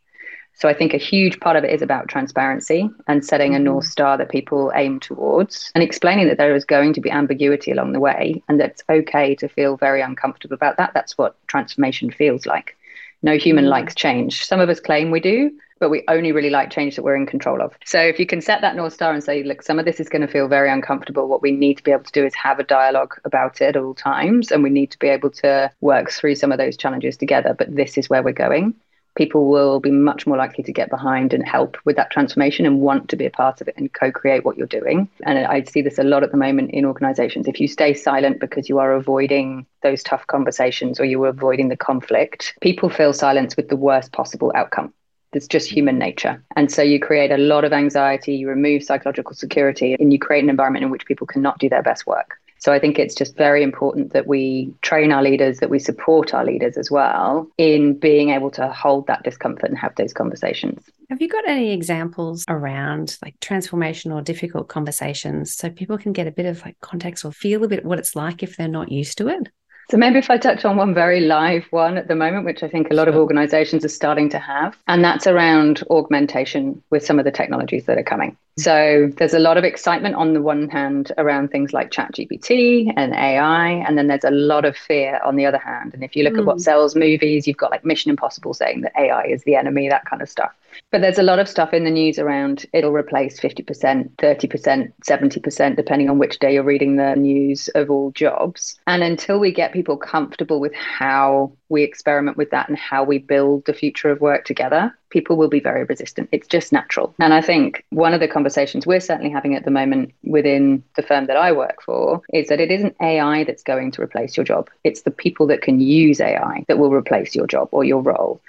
So 0.60 0.68
I 0.68 0.74
think 0.74 0.94
a 0.94 0.98
huge 0.98 1.40
part 1.40 1.56
of 1.56 1.64
it 1.64 1.72
is 1.72 1.82
about 1.82 2.10
transparency 2.10 2.90
and 3.08 3.24
setting 3.24 3.56
a 3.56 3.60
North 3.60 3.86
mm-hmm. 3.86 3.92
Star 3.92 4.18
that 4.18 4.30
people 4.30 4.74
aim 4.76 5.00
towards 5.00 5.72
and 5.74 5.82
explaining 5.82 6.28
that 6.28 6.38
there 6.38 6.54
is 6.54 6.66
going 6.66 6.92
to 6.94 7.02
be 7.02 7.10
ambiguity 7.10 7.72
along 7.72 7.94
the 7.94 8.00
way 8.02 8.44
and 8.50 8.60
that 8.60 8.72
it's 8.72 8.84
okay 8.90 9.36
to 9.36 9.48
feel 9.48 9.78
very 9.78 10.02
uncomfortable 10.02 10.56
about 10.56 10.76
that. 10.76 10.92
That's 10.94 11.18
what 11.18 11.36
transformation 11.48 12.12
feels 12.12 12.46
like. 12.46 12.76
No 13.22 13.38
human 13.38 13.64
mm-hmm. 13.64 13.72
likes 13.72 13.96
change. 13.96 14.46
Some 14.46 14.60
of 14.60 14.68
us 14.68 14.82
claim 14.82 15.12
we 15.12 15.22
do, 15.22 15.50
but 15.80 15.90
we 15.90 16.04
only 16.10 16.34
really 16.34 16.50
like 16.50 16.72
change 16.72 16.98
that 16.98 17.04
we're 17.04 17.16
in 17.16 17.26
control 17.26 17.62
of. 17.62 17.74
So 17.86 18.02
if 18.02 18.20
you 18.20 18.26
can 18.26 18.42
set 18.42 18.60
that 18.60 18.76
North 18.76 18.92
Star 18.92 19.14
and 19.14 19.24
say, 19.24 19.44
look, 19.44 19.62
some 19.62 19.80
of 19.80 19.86
this 19.86 20.02
is 20.02 20.10
going 20.10 20.24
to 20.24 20.28
feel 20.28 20.50
very 20.50 20.70
uncomfortable, 20.70 21.30
what 21.30 21.42
we 21.42 21.52
need 21.52 21.78
to 21.78 21.84
be 21.84 21.92
able 21.92 22.04
to 22.04 22.12
do 22.12 22.26
is 22.26 22.36
have 22.36 22.60
a 22.60 22.66
dialogue 22.66 23.16
about 23.24 23.62
it 23.62 23.78
at 23.78 23.78
all 23.78 23.94
times. 23.94 24.52
And 24.52 24.62
we 24.62 24.70
need 24.70 24.92
to 24.92 25.00
be 25.00 25.08
able 25.08 25.30
to 25.32 25.72
work 25.80 26.12
through 26.12 26.36
some 26.36 26.52
of 26.52 26.58
those 26.58 26.76
challenges 26.76 27.16
together. 27.16 27.56
But 27.58 27.74
this 27.74 27.98
is 27.98 28.10
where 28.10 28.22
we're 28.22 28.34
going. 28.34 28.76
People 29.16 29.50
will 29.50 29.80
be 29.80 29.92
much 29.92 30.26
more 30.26 30.38
likely 30.38 30.64
to 30.64 30.72
get 30.72 30.90
behind 30.90 31.34
and 31.34 31.46
help 31.48 31.78
with 31.86 31.96
that 31.98 32.12
transformation 32.12 32.66
and 32.66 32.80
want 32.80 33.10
to 33.10 33.16
be 33.16 33.26
a 33.26 33.32
part 33.32 33.62
of 33.62 33.68
it 33.68 33.76
and 33.78 33.92
co 33.94 34.12
create 34.12 34.46
what 34.46 34.58
you're 34.58 34.68
doing. 34.68 35.10
And 35.24 35.40
I 35.40 35.64
see 35.64 35.82
this 35.82 36.00
a 36.00 36.04
lot 36.04 36.24
at 36.24 36.32
the 36.32 36.38
moment 36.38 36.72
in 36.72 36.86
organizations. 36.86 37.48
If 37.48 37.60
you 37.60 37.68
stay 37.68 37.94
silent 37.94 38.40
because 38.40 38.70
you 38.70 38.80
are 38.80 38.94
avoiding 38.94 39.66
those 39.84 40.04
tough 40.04 40.26
conversations 40.28 41.00
or 41.00 41.06
you 41.06 41.24
are 41.24 41.30
avoiding 41.30 41.70
the 41.70 41.78
conflict, 41.78 42.56
people 42.62 42.90
feel 42.90 43.14
silence 43.14 43.58
with 43.58 43.70
the 43.70 43.76
worst 43.76 44.12
possible 44.12 44.52
outcome. 44.56 44.94
It's 45.34 45.48
just 45.48 45.70
human 45.70 46.00
nature. 46.00 46.44
And 46.56 46.72
so 46.72 46.82
you 46.82 47.00
create 47.00 47.32
a 47.32 47.38
lot 47.38 47.64
of 47.64 47.72
anxiety, 47.72 48.36
you 48.36 48.48
remove 48.50 48.84
psychological 48.84 49.36
security, 49.36 49.96
and 50.00 50.12
you 50.12 50.18
create 50.18 50.44
an 50.44 50.50
environment 50.50 50.84
in 50.84 50.90
which 50.90 51.06
people 51.06 51.28
cannot 51.28 51.60
do 51.60 51.70
their 51.70 51.84
best 51.84 52.08
work. 52.08 52.39
So 52.60 52.74
I 52.74 52.80
think 52.80 53.00
it's 53.00 53.16
just 53.16 53.38
very 53.38 53.64
important 53.64 54.14
that 54.14 54.28
we 54.28 54.74
train 54.82 55.12
our 55.12 55.24
leaders, 55.24 55.60
that 55.60 55.70
we 55.70 55.80
support 55.80 56.34
our 56.34 56.46
leaders 56.46 56.78
as 56.78 56.92
well 56.92 57.48
in 57.58 57.98
being 57.98 58.30
able 58.30 58.52
to 58.52 58.68
hold 58.70 59.08
that 59.08 59.24
discomfort 59.24 59.70
and 59.70 59.78
have 59.78 59.96
those 59.96 60.14
conversations. 60.14 60.90
Have 61.10 61.22
you 61.22 61.30
got 61.30 61.48
any 61.48 61.72
examples 61.72 62.46
around 62.50 63.18
like 63.24 63.40
transformation 63.40 64.12
or 64.12 64.22
difficult 64.22 64.68
conversations 64.68 65.56
so 65.56 65.70
people 65.70 65.98
can 65.98 66.14
get 66.14 66.28
a 66.28 66.32
bit 66.32 66.46
of 66.46 66.62
like 66.64 66.80
context 66.82 67.26
or 67.26 67.32
feel 67.32 67.64
a 67.64 67.68
bit 67.68 67.86
what 67.86 67.98
it's 67.98 68.16
like 68.16 68.44
if 68.44 68.58
they're 68.58 68.68
not 68.68 68.92
used 68.92 69.18
to 69.20 69.30
it? 69.30 69.50
So 69.90 69.98
maybe 69.98 70.20
if 70.20 70.30
I 70.30 70.38
touch 70.38 70.66
on 70.66 70.78
one 70.78 70.94
very 70.94 71.22
live 71.22 71.66
one 71.72 71.98
at 71.98 72.08
the 72.08 72.16
moment, 72.16 72.46
which 72.46 72.62
I 72.62 72.68
think 72.68 72.92
a 72.92 72.94
lot 72.94 73.08
of 73.08 73.16
organizations 73.16 73.84
are 73.84 73.90
starting 73.90 74.30
to 74.30 74.38
have, 74.38 74.78
and 74.88 75.04
that's 75.04 75.26
around 75.26 75.84
augmentation 75.90 76.84
with 76.92 77.04
some 77.04 77.18
of 77.18 77.26
the 77.26 77.32
technologies 77.32 77.86
that 77.86 77.98
are 77.98 78.04
coming. 78.04 78.38
So 78.58 79.10
there's 79.18 79.34
a 79.34 79.40
lot 79.40 79.58
of 79.58 79.64
excitement 79.64 80.16
on 80.16 80.34
the 80.34 80.42
one 80.42 80.68
hand 80.68 81.12
around 81.18 81.50
things 81.50 81.72
like 81.72 81.92
ChatGPT 81.92 82.92
and 82.98 83.14
AI, 83.14 83.70
and 83.70 83.98
then 83.98 84.08
there's 84.08 84.26
a 84.26 84.32
lot 84.32 84.66
of 84.66 84.76
fear 84.76 85.20
on 85.26 85.38
the 85.38 85.46
other 85.46 85.58
hand. 85.58 85.94
And 85.94 86.04
if 86.04 86.16
you 86.16 86.24
look 86.24 86.34
mm. 86.34 86.40
at 86.40 86.46
what 86.46 86.56
hmm. 86.56 86.62
sells 86.62 86.96
movies, 86.96 87.48
you've 87.48 87.58
got 87.58 87.72
like 87.72 87.86
Mission 87.86 88.10
Impossible 88.10 88.54
saying 88.54 88.82
that 88.82 88.92
AI 89.00 89.24
is 89.24 89.44
the 89.44 89.56
enemy, 89.56 89.88
that 89.88 90.06
kind 90.06 90.22
of 90.22 90.30
stuff. 90.30 90.52
But 90.92 91.02
there's 91.02 91.20
a 91.20 91.24
lot 91.24 91.40
of 91.40 91.48
stuff 91.48 91.74
in 91.74 91.84
the 91.84 91.92
news 91.92 92.20
around 92.20 92.66
it'll 92.74 92.92
replace 92.92 93.40
50%, 93.40 94.10
30%, 94.16 94.92
70%, 95.08 95.76
depending 95.76 96.10
on 96.10 96.20
which 96.20 96.40
day 96.40 96.54
you're 96.54 96.64
reading 96.64 96.96
the 96.96 97.16
news 97.16 97.68
of 97.70 97.90
all 97.90 98.12
jobs. 98.12 98.80
And 98.88 99.04
until 99.04 99.40
we 99.40 99.52
get 99.52 99.74
people 99.74 99.98
comfortable 99.98 100.60
with 100.60 100.74
how 100.74 101.52
we 101.70 101.84
experiment 101.84 102.38
with 102.38 102.52
that 102.52 102.70
and 102.70 102.78
how 102.78 103.04
we 103.04 103.20
build 103.20 103.66
the 103.66 103.74
future 103.74 104.10
of 104.10 104.22
work 104.22 104.46
together, 104.46 104.96
people 105.10 105.38
will 105.38 105.50
be 105.50 105.60
very 105.60 105.84
resistant. 105.84 106.30
It's 106.32 106.48
just 106.48 106.72
natural. 106.72 107.14
And 107.20 107.34
I 107.34 107.42
think 107.42 107.86
one 107.90 108.14
of 108.14 108.20
the 108.20 108.28
conversations 108.28 108.86
we're 108.86 109.00
certainly 109.00 109.32
having 109.32 109.56
at 109.56 109.66
the 109.66 109.72
moment 109.72 110.14
within 110.24 110.84
the 110.96 111.04
firm 111.04 111.28
that 111.28 111.38
I 111.38 111.52
work 111.52 111.82
for 111.82 112.22
is 112.34 112.48
that 112.48 112.60
it 112.60 112.72
isn't 112.72 112.96
AI 113.02 113.44
that's 113.44 113.64
going 113.64 113.92
to 113.92 114.02
replace 114.02 114.38
your 114.38 114.44
job, 114.44 114.70
it's 114.84 115.02
the 115.02 115.12
people 115.12 115.48
that 115.48 115.62
can 115.62 115.80
use 115.80 116.22
AI 116.22 116.66
that 116.68 116.78
will 116.78 116.92
replace 116.92 117.36
your 117.36 117.48
job 117.48 117.70
or 117.72 117.84
your 117.84 118.02
role. 118.02 118.42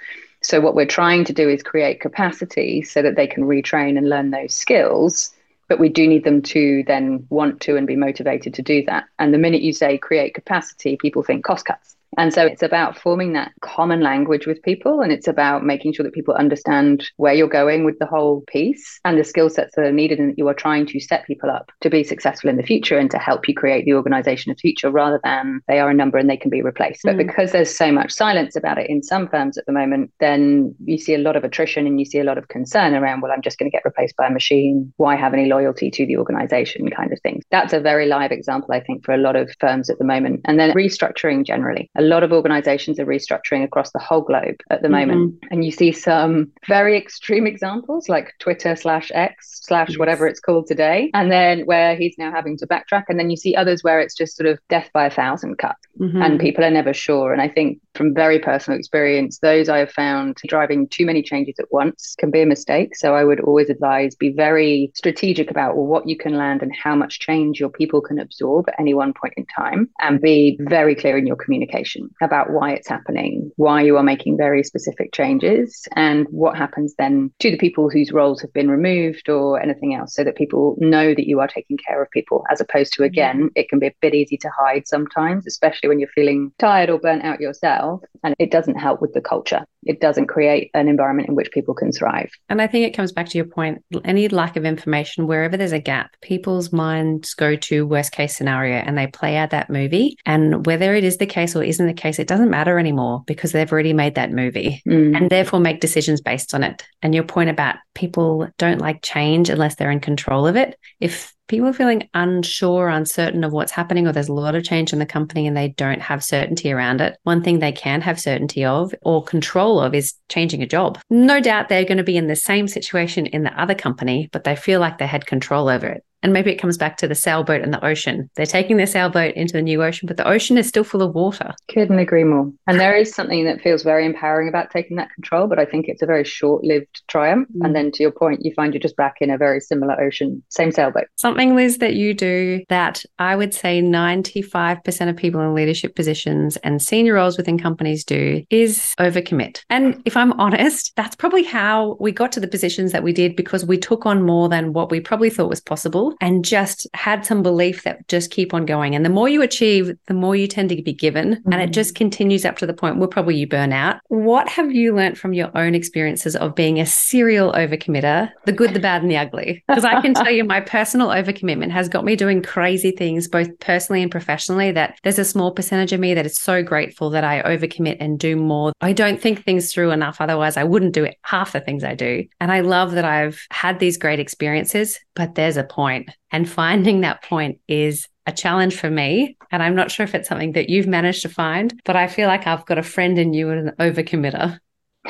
So, 0.43 0.59
what 0.59 0.75
we're 0.75 0.87
trying 0.87 1.23
to 1.25 1.33
do 1.33 1.47
is 1.47 1.61
create 1.61 2.01
capacity 2.01 2.81
so 2.81 3.01
that 3.03 3.15
they 3.15 3.27
can 3.27 3.43
retrain 3.43 3.97
and 3.97 4.09
learn 4.09 4.31
those 4.31 4.53
skills. 4.53 5.33
But 5.67 5.79
we 5.79 5.87
do 5.87 6.07
need 6.07 6.25
them 6.25 6.41
to 6.41 6.83
then 6.87 7.25
want 7.29 7.61
to 7.61 7.77
and 7.77 7.87
be 7.87 7.95
motivated 7.95 8.53
to 8.55 8.61
do 8.61 8.83
that. 8.85 9.05
And 9.19 9.33
the 9.33 9.37
minute 9.37 9.61
you 9.61 9.71
say 9.71 9.97
create 9.97 10.33
capacity, 10.33 10.97
people 10.97 11.23
think 11.23 11.45
cost 11.45 11.65
cuts. 11.65 11.95
And 12.17 12.33
so 12.33 12.45
it's 12.45 12.63
about 12.63 12.97
forming 12.97 13.33
that 13.33 13.51
common 13.61 14.01
language 14.01 14.45
with 14.45 14.61
people 14.63 15.01
and 15.01 15.11
it's 15.11 15.27
about 15.27 15.63
making 15.63 15.93
sure 15.93 16.03
that 16.03 16.13
people 16.13 16.33
understand 16.33 17.09
where 17.17 17.33
you're 17.33 17.47
going 17.47 17.85
with 17.85 17.99
the 17.99 18.05
whole 18.05 18.41
piece 18.47 18.99
and 19.05 19.17
the 19.17 19.23
skill 19.23 19.49
sets 19.49 19.75
that 19.75 19.85
are 19.85 19.91
needed 19.91 20.19
and 20.19 20.31
that 20.31 20.37
you 20.37 20.47
are 20.47 20.53
trying 20.53 20.85
to 20.87 20.99
set 20.99 21.25
people 21.25 21.49
up 21.49 21.71
to 21.81 21.89
be 21.89 22.03
successful 22.03 22.49
in 22.49 22.57
the 22.57 22.63
future 22.63 22.97
and 22.97 23.09
to 23.11 23.17
help 23.17 23.47
you 23.47 23.55
create 23.55 23.85
the 23.85 23.93
organization 23.93 24.51
of 24.51 24.57
the 24.57 24.61
future 24.61 24.91
rather 24.91 25.19
than 25.23 25.61
they 25.67 25.79
are 25.79 25.89
a 25.89 25.93
number 25.93 26.17
and 26.17 26.29
they 26.29 26.37
can 26.37 26.49
be 26.49 26.61
replaced. 26.61 27.01
But 27.03 27.15
mm. 27.15 27.25
because 27.25 27.51
there's 27.51 27.75
so 27.75 27.91
much 27.91 28.11
silence 28.11 28.55
about 28.55 28.77
it 28.77 28.89
in 28.89 29.03
some 29.03 29.27
firms 29.27 29.57
at 29.57 29.65
the 29.65 29.71
moment, 29.71 30.11
then 30.19 30.75
you 30.83 30.97
see 30.97 31.13
a 31.13 31.19
lot 31.19 31.35
of 31.35 31.43
attrition 31.43 31.87
and 31.87 31.99
you 31.99 32.05
see 32.05 32.19
a 32.19 32.23
lot 32.23 32.37
of 32.37 32.49
concern 32.49 32.93
around, 32.93 33.21
well, 33.21 33.31
I'm 33.31 33.41
just 33.41 33.57
going 33.57 33.69
to 33.69 33.75
get 33.75 33.85
replaced 33.85 34.15
by 34.17 34.27
a 34.27 34.31
machine. 34.31 34.93
Why 34.97 35.15
have 35.15 35.33
any 35.33 35.45
loyalty 35.45 35.89
to 35.91 36.05
the 36.05 36.17
organization 36.17 36.89
kind 36.89 37.13
of 37.13 37.19
thing? 37.21 37.41
That's 37.51 37.73
a 37.73 37.79
very 37.79 38.07
live 38.07 38.31
example, 38.31 38.73
I 38.73 38.81
think, 38.81 39.05
for 39.05 39.13
a 39.13 39.17
lot 39.17 39.35
of 39.35 39.49
firms 39.59 39.89
at 39.89 39.97
the 39.97 40.05
moment. 40.05 40.41
And 40.45 40.59
then 40.59 40.71
restructuring 40.71 41.45
generally. 41.45 41.89
A 41.95 42.00
lot 42.01 42.23
of 42.23 42.31
organizations 42.31 42.99
are 42.99 43.05
restructuring 43.05 43.63
across 43.63 43.91
the 43.91 43.99
whole 43.99 44.21
globe 44.21 44.57
at 44.69 44.81
the 44.81 44.87
mm-hmm. 44.87 45.09
moment. 45.09 45.43
And 45.51 45.63
you 45.65 45.71
see 45.71 45.91
some 45.91 46.51
very 46.67 46.97
extreme 46.97 47.47
examples 47.47 48.09
like 48.09 48.33
Twitter 48.39 48.75
slash 48.75 49.11
X 49.13 49.61
slash 49.63 49.89
yes. 49.91 49.99
whatever 49.99 50.27
it's 50.27 50.39
called 50.39 50.67
today. 50.67 51.11
And 51.13 51.31
then 51.31 51.61
where 51.61 51.95
he's 51.95 52.15
now 52.17 52.31
having 52.31 52.57
to 52.57 52.67
backtrack. 52.67 53.03
And 53.09 53.19
then 53.19 53.29
you 53.29 53.37
see 53.37 53.55
others 53.55 53.83
where 53.83 53.99
it's 53.99 54.15
just 54.15 54.35
sort 54.35 54.47
of 54.47 54.59
death 54.69 54.89
by 54.93 55.05
a 55.05 55.11
thousand 55.11 55.57
cuts 55.57 55.79
mm-hmm. 55.99 56.21
and 56.21 56.39
people 56.39 56.63
are 56.63 56.71
never 56.71 56.93
sure. 56.93 57.33
And 57.33 57.41
I 57.41 57.47
think 57.47 57.79
from 57.95 58.13
very 58.13 58.39
personal 58.39 58.79
experience, 58.79 59.39
those 59.39 59.69
I 59.69 59.79
have 59.79 59.91
found 59.91 60.37
driving 60.47 60.87
too 60.87 61.05
many 61.05 61.21
changes 61.21 61.55
at 61.59 61.71
once 61.71 62.15
can 62.17 62.31
be 62.31 62.41
a 62.41 62.45
mistake. 62.45 62.95
So 62.95 63.15
I 63.15 63.23
would 63.23 63.41
always 63.41 63.69
advise 63.69 64.15
be 64.15 64.31
very 64.31 64.91
strategic 64.95 65.51
about 65.51 65.75
well, 65.75 65.85
what 65.85 66.07
you 66.07 66.17
can 66.17 66.35
land 66.35 66.61
and 66.61 66.73
how 66.75 66.95
much 66.95 67.19
change 67.19 67.59
your 67.59 67.69
people 67.69 68.01
can 68.01 68.19
absorb 68.19 68.69
at 68.69 68.79
any 68.79 68.93
one 68.93 69.13
point 69.13 69.33
in 69.37 69.45
time 69.45 69.89
and 70.01 70.21
be 70.21 70.57
very 70.61 70.95
clear 70.95 71.17
in 71.17 71.27
your 71.27 71.35
communication 71.35 71.90
about 72.21 72.51
why 72.51 72.71
it's 72.73 72.87
happening, 72.87 73.51
why 73.55 73.81
you 73.81 73.97
are 73.97 74.03
making 74.03 74.37
very 74.37 74.63
specific 74.63 75.13
changes, 75.13 75.87
and 75.95 76.27
what 76.29 76.57
happens 76.57 76.93
then 76.97 77.31
to 77.39 77.51
the 77.51 77.57
people 77.57 77.89
whose 77.89 78.11
roles 78.11 78.41
have 78.41 78.53
been 78.53 78.69
removed 78.69 79.29
or 79.29 79.61
anything 79.61 79.93
else, 79.95 80.13
so 80.15 80.23
that 80.23 80.35
people 80.35 80.75
know 80.79 81.13
that 81.13 81.27
you 81.27 81.39
are 81.39 81.47
taking 81.47 81.77
care 81.77 82.01
of 82.01 82.09
people, 82.11 82.43
as 82.51 82.61
opposed 82.61 82.93
to, 82.93 83.01
mm-hmm. 83.01 83.07
again, 83.07 83.49
it 83.55 83.69
can 83.69 83.79
be 83.79 83.87
a 83.87 83.93
bit 84.01 84.13
easy 84.13 84.37
to 84.37 84.49
hide 84.57 84.87
sometimes, 84.87 85.47
especially 85.47 85.89
when 85.89 85.99
you're 85.99 86.09
feeling 86.09 86.51
tired 86.59 86.89
or 86.89 86.99
burnt 86.99 87.23
out 87.23 87.39
yourself. 87.39 88.01
And 88.23 88.35
it 88.37 88.51
doesn't 88.51 88.75
help 88.75 89.01
with 89.01 89.13
the 89.13 89.21
culture. 89.21 89.65
It 89.83 89.99
doesn't 89.99 90.27
create 90.27 90.69
an 90.75 90.87
environment 90.87 91.29
in 91.29 91.35
which 91.35 91.51
people 91.51 91.73
can 91.73 91.91
thrive. 91.91 92.29
And 92.49 92.61
I 92.61 92.67
think 92.67 92.85
it 92.85 92.95
comes 92.95 93.11
back 93.11 93.29
to 93.29 93.37
your 93.37 93.47
point 93.47 93.83
any 94.05 94.27
lack 94.27 94.55
of 94.55 94.65
information, 94.65 95.27
wherever 95.27 95.57
there's 95.57 95.71
a 95.71 95.79
gap, 95.79 96.15
people's 96.21 96.71
minds 96.71 97.33
go 97.33 97.55
to 97.55 97.87
worst 97.87 98.11
case 98.11 98.35
scenario 98.35 98.75
and 98.75 98.97
they 98.97 99.07
play 99.07 99.37
out 99.37 99.49
that 99.49 99.69
movie. 99.69 100.17
And 100.25 100.65
whether 100.65 100.93
it 100.93 101.03
is 101.03 101.17
the 101.17 101.25
case 101.25 101.55
or 101.55 101.63
isn't 101.63 101.80
the 101.87 101.93
case, 101.93 102.19
it 102.19 102.27
doesn't 102.27 102.49
matter 102.49 102.77
anymore 102.77 103.23
because 103.27 103.51
they've 103.51 103.71
already 103.71 103.93
made 103.93 104.15
that 104.15 104.31
movie 104.31 104.81
mm. 104.87 105.15
and 105.15 105.29
therefore 105.29 105.59
make 105.59 105.81
decisions 105.81 106.21
based 106.21 106.53
on 106.53 106.63
it. 106.63 106.83
And 107.01 107.13
your 107.13 107.23
point 107.23 107.49
about 107.49 107.75
people 107.95 108.47
don't 108.57 108.79
like 108.79 109.01
change 109.01 109.49
unless 109.49 109.75
they're 109.75 109.91
in 109.91 109.99
control 109.99 110.47
of 110.47 110.55
it. 110.55 110.77
If 110.99 111.33
people 111.47 111.67
are 111.67 111.73
feeling 111.73 112.07
unsure, 112.13 112.87
uncertain 112.87 113.43
of 113.43 113.51
what's 113.51 113.73
happening, 113.73 114.07
or 114.07 114.13
there's 114.13 114.29
a 114.29 114.33
lot 114.33 114.55
of 114.55 114.63
change 114.63 114.93
in 114.93 114.99
the 114.99 115.05
company 115.05 115.45
and 115.45 115.55
they 115.55 115.67
don't 115.69 116.01
have 116.01 116.23
certainty 116.23 116.71
around 116.71 117.01
it, 117.01 117.17
one 117.23 117.43
thing 117.43 117.59
they 117.59 117.73
can 117.73 117.99
have 118.01 118.19
certainty 118.19 118.63
of 118.63 118.95
or 119.01 119.23
control 119.23 119.81
of 119.81 119.93
is 119.93 120.13
changing 120.29 120.63
a 120.63 120.67
job. 120.67 120.97
No 121.09 121.41
doubt 121.41 121.67
they're 121.67 121.83
going 121.83 121.97
to 121.97 122.03
be 122.03 122.17
in 122.17 122.27
the 122.27 122.35
same 122.37 122.69
situation 122.69 123.25
in 123.25 123.43
the 123.43 123.61
other 123.61 123.75
company, 123.75 124.29
but 124.31 124.45
they 124.45 124.55
feel 124.55 124.79
like 124.79 124.97
they 124.97 125.07
had 125.07 125.25
control 125.25 125.67
over 125.67 125.87
it. 125.87 126.05
And 126.23 126.33
maybe 126.33 126.51
it 126.51 126.57
comes 126.57 126.77
back 126.77 126.97
to 126.97 127.07
the 127.07 127.15
sailboat 127.15 127.61
and 127.61 127.73
the 127.73 127.83
ocean. 127.85 128.29
They're 128.35 128.45
taking 128.45 128.77
their 128.77 128.87
sailboat 128.87 129.35
into 129.35 129.53
the 129.53 129.61
new 129.61 129.83
ocean, 129.83 130.07
but 130.07 130.17
the 130.17 130.27
ocean 130.27 130.57
is 130.57 130.67
still 130.67 130.83
full 130.83 131.01
of 131.01 131.15
water. 131.15 131.53
Couldn't 131.69 131.99
agree 131.99 132.23
more. 132.23 132.51
And 132.67 132.79
there 132.79 132.95
is 132.95 133.13
something 133.13 133.45
that 133.45 133.61
feels 133.61 133.83
very 133.83 134.05
empowering 134.05 134.47
about 134.47 134.71
taking 134.71 134.97
that 134.97 135.11
control, 135.13 135.47
but 135.47 135.59
I 135.59 135.65
think 135.65 135.87
it's 135.87 136.01
a 136.01 136.05
very 136.05 136.23
short 136.23 136.63
lived 136.63 137.01
triumph. 137.07 137.47
Mm. 137.57 137.65
And 137.65 137.75
then 137.75 137.91
to 137.91 138.03
your 138.03 138.11
point, 138.11 138.45
you 138.45 138.53
find 138.53 138.73
you're 138.73 138.81
just 138.81 138.97
back 138.97 139.15
in 139.21 139.29
a 139.29 139.37
very 139.37 139.59
similar 139.59 139.99
ocean, 139.99 140.43
same 140.49 140.71
sailboat. 140.71 141.05
Something, 141.15 141.55
Liz, 141.55 141.79
that 141.79 141.95
you 141.95 142.13
do 142.13 142.63
that 142.69 143.03
I 143.19 143.35
would 143.35 143.53
say 143.53 143.81
95% 143.81 145.09
of 145.09 145.15
people 145.15 145.41
in 145.41 145.53
leadership 145.53 145.95
positions 145.95 146.57
and 146.57 146.81
senior 146.81 147.15
roles 147.15 147.37
within 147.37 147.57
companies 147.57 148.03
do 148.03 148.43
is 148.49 148.93
overcommit. 148.99 149.61
And 149.69 150.01
if 150.05 150.15
I'm 150.15 150.33
honest, 150.33 150.93
that's 150.95 151.15
probably 151.15 151.43
how 151.43 151.97
we 151.99 152.11
got 152.11 152.31
to 152.33 152.39
the 152.39 152.47
positions 152.47 152.91
that 152.91 153.03
we 153.03 153.13
did 153.13 153.35
because 153.35 153.65
we 153.65 153.77
took 153.77 154.05
on 154.05 154.23
more 154.23 154.49
than 154.49 154.73
what 154.73 154.91
we 154.91 154.99
probably 154.99 155.29
thought 155.29 155.49
was 155.49 155.61
possible 155.61 156.10
and 156.19 156.43
just 156.43 156.87
had 156.93 157.25
some 157.25 157.43
belief 157.43 157.83
that 157.83 158.07
just 158.07 158.31
keep 158.31 158.53
on 158.53 158.65
going. 158.65 158.95
And 158.95 159.05
the 159.05 159.09
more 159.09 159.29
you 159.29 159.41
achieve, 159.41 159.95
the 160.07 160.13
more 160.13 160.35
you 160.35 160.47
tend 160.47 160.69
to 160.69 160.81
be 160.81 160.93
given. 160.93 161.35
Mm-hmm. 161.35 161.53
And 161.53 161.61
it 161.61 161.71
just 161.71 161.95
continues 161.95 162.45
up 162.45 162.57
to 162.57 162.65
the 162.65 162.73
point 162.73 162.97
where 162.97 163.07
probably 163.07 163.35
you 163.35 163.47
burn 163.47 163.73
out. 163.73 163.99
What 164.07 164.49
have 164.49 164.71
you 164.71 164.95
learned 164.95 165.17
from 165.17 165.33
your 165.33 165.55
own 165.55 165.75
experiences 165.75 166.35
of 166.35 166.55
being 166.55 166.79
a 166.79 166.85
serial 166.85 167.51
overcommitter, 167.53 168.31
the 168.45 168.51
good, 168.51 168.73
the 168.73 168.79
bad, 168.79 169.01
and 169.01 169.11
the 169.11 169.17
ugly? 169.17 169.63
Because 169.67 169.85
I 169.85 170.01
can 170.01 170.13
tell 170.13 170.31
you 170.31 170.43
my 170.43 170.61
personal 170.61 171.09
overcommitment 171.09 171.71
has 171.71 171.89
got 171.89 172.05
me 172.05 172.15
doing 172.15 172.41
crazy 172.41 172.91
things, 172.91 173.27
both 173.27 173.59
personally 173.59 174.01
and 174.01 174.11
professionally, 174.11 174.71
that 174.71 174.97
there's 175.03 175.19
a 175.19 175.25
small 175.25 175.51
percentage 175.51 175.93
of 175.93 175.99
me 175.99 176.13
that 176.13 176.25
is 176.25 176.35
so 176.35 176.63
grateful 176.63 177.09
that 177.11 177.23
I 177.23 177.41
overcommit 177.43 177.97
and 177.99 178.19
do 178.19 178.35
more. 178.35 178.73
I 178.81 178.93
don't 178.93 179.21
think 179.21 179.43
things 179.43 179.71
through 179.71 179.91
enough. 179.91 180.19
Otherwise, 180.19 180.57
I 180.57 180.63
wouldn't 180.63 180.93
do 180.93 181.03
it 181.03 181.17
half 181.23 181.53
the 181.53 181.61
things 181.61 181.83
I 181.83 181.95
do. 181.95 182.25
And 182.39 182.51
I 182.51 182.61
love 182.61 182.91
that 182.93 183.05
I've 183.05 183.45
had 183.51 183.79
these 183.79 183.97
great 183.97 184.19
experiences, 184.19 184.99
but 185.15 185.35
there's 185.35 185.57
a 185.57 185.63
point 185.63 186.00
point. 186.05 186.17
And 186.31 186.49
finding 186.49 187.01
that 187.01 187.23
point 187.23 187.59
is 187.67 188.07
a 188.25 188.31
challenge 188.31 188.75
for 188.75 188.89
me. 188.89 189.37
And 189.51 189.61
I'm 189.63 189.75
not 189.75 189.91
sure 189.91 190.03
if 190.03 190.15
it's 190.15 190.29
something 190.29 190.53
that 190.53 190.69
you've 190.69 190.87
managed 190.87 191.23
to 191.23 191.29
find, 191.29 191.79
but 191.85 191.95
I 191.95 192.07
feel 192.07 192.27
like 192.27 192.47
I've 192.47 192.65
got 192.65 192.77
a 192.77 192.83
friend 192.83 193.17
in 193.17 193.33
you 193.33 193.49
and 193.49 193.69
an 193.69 193.75
overcommitter. 193.79 194.59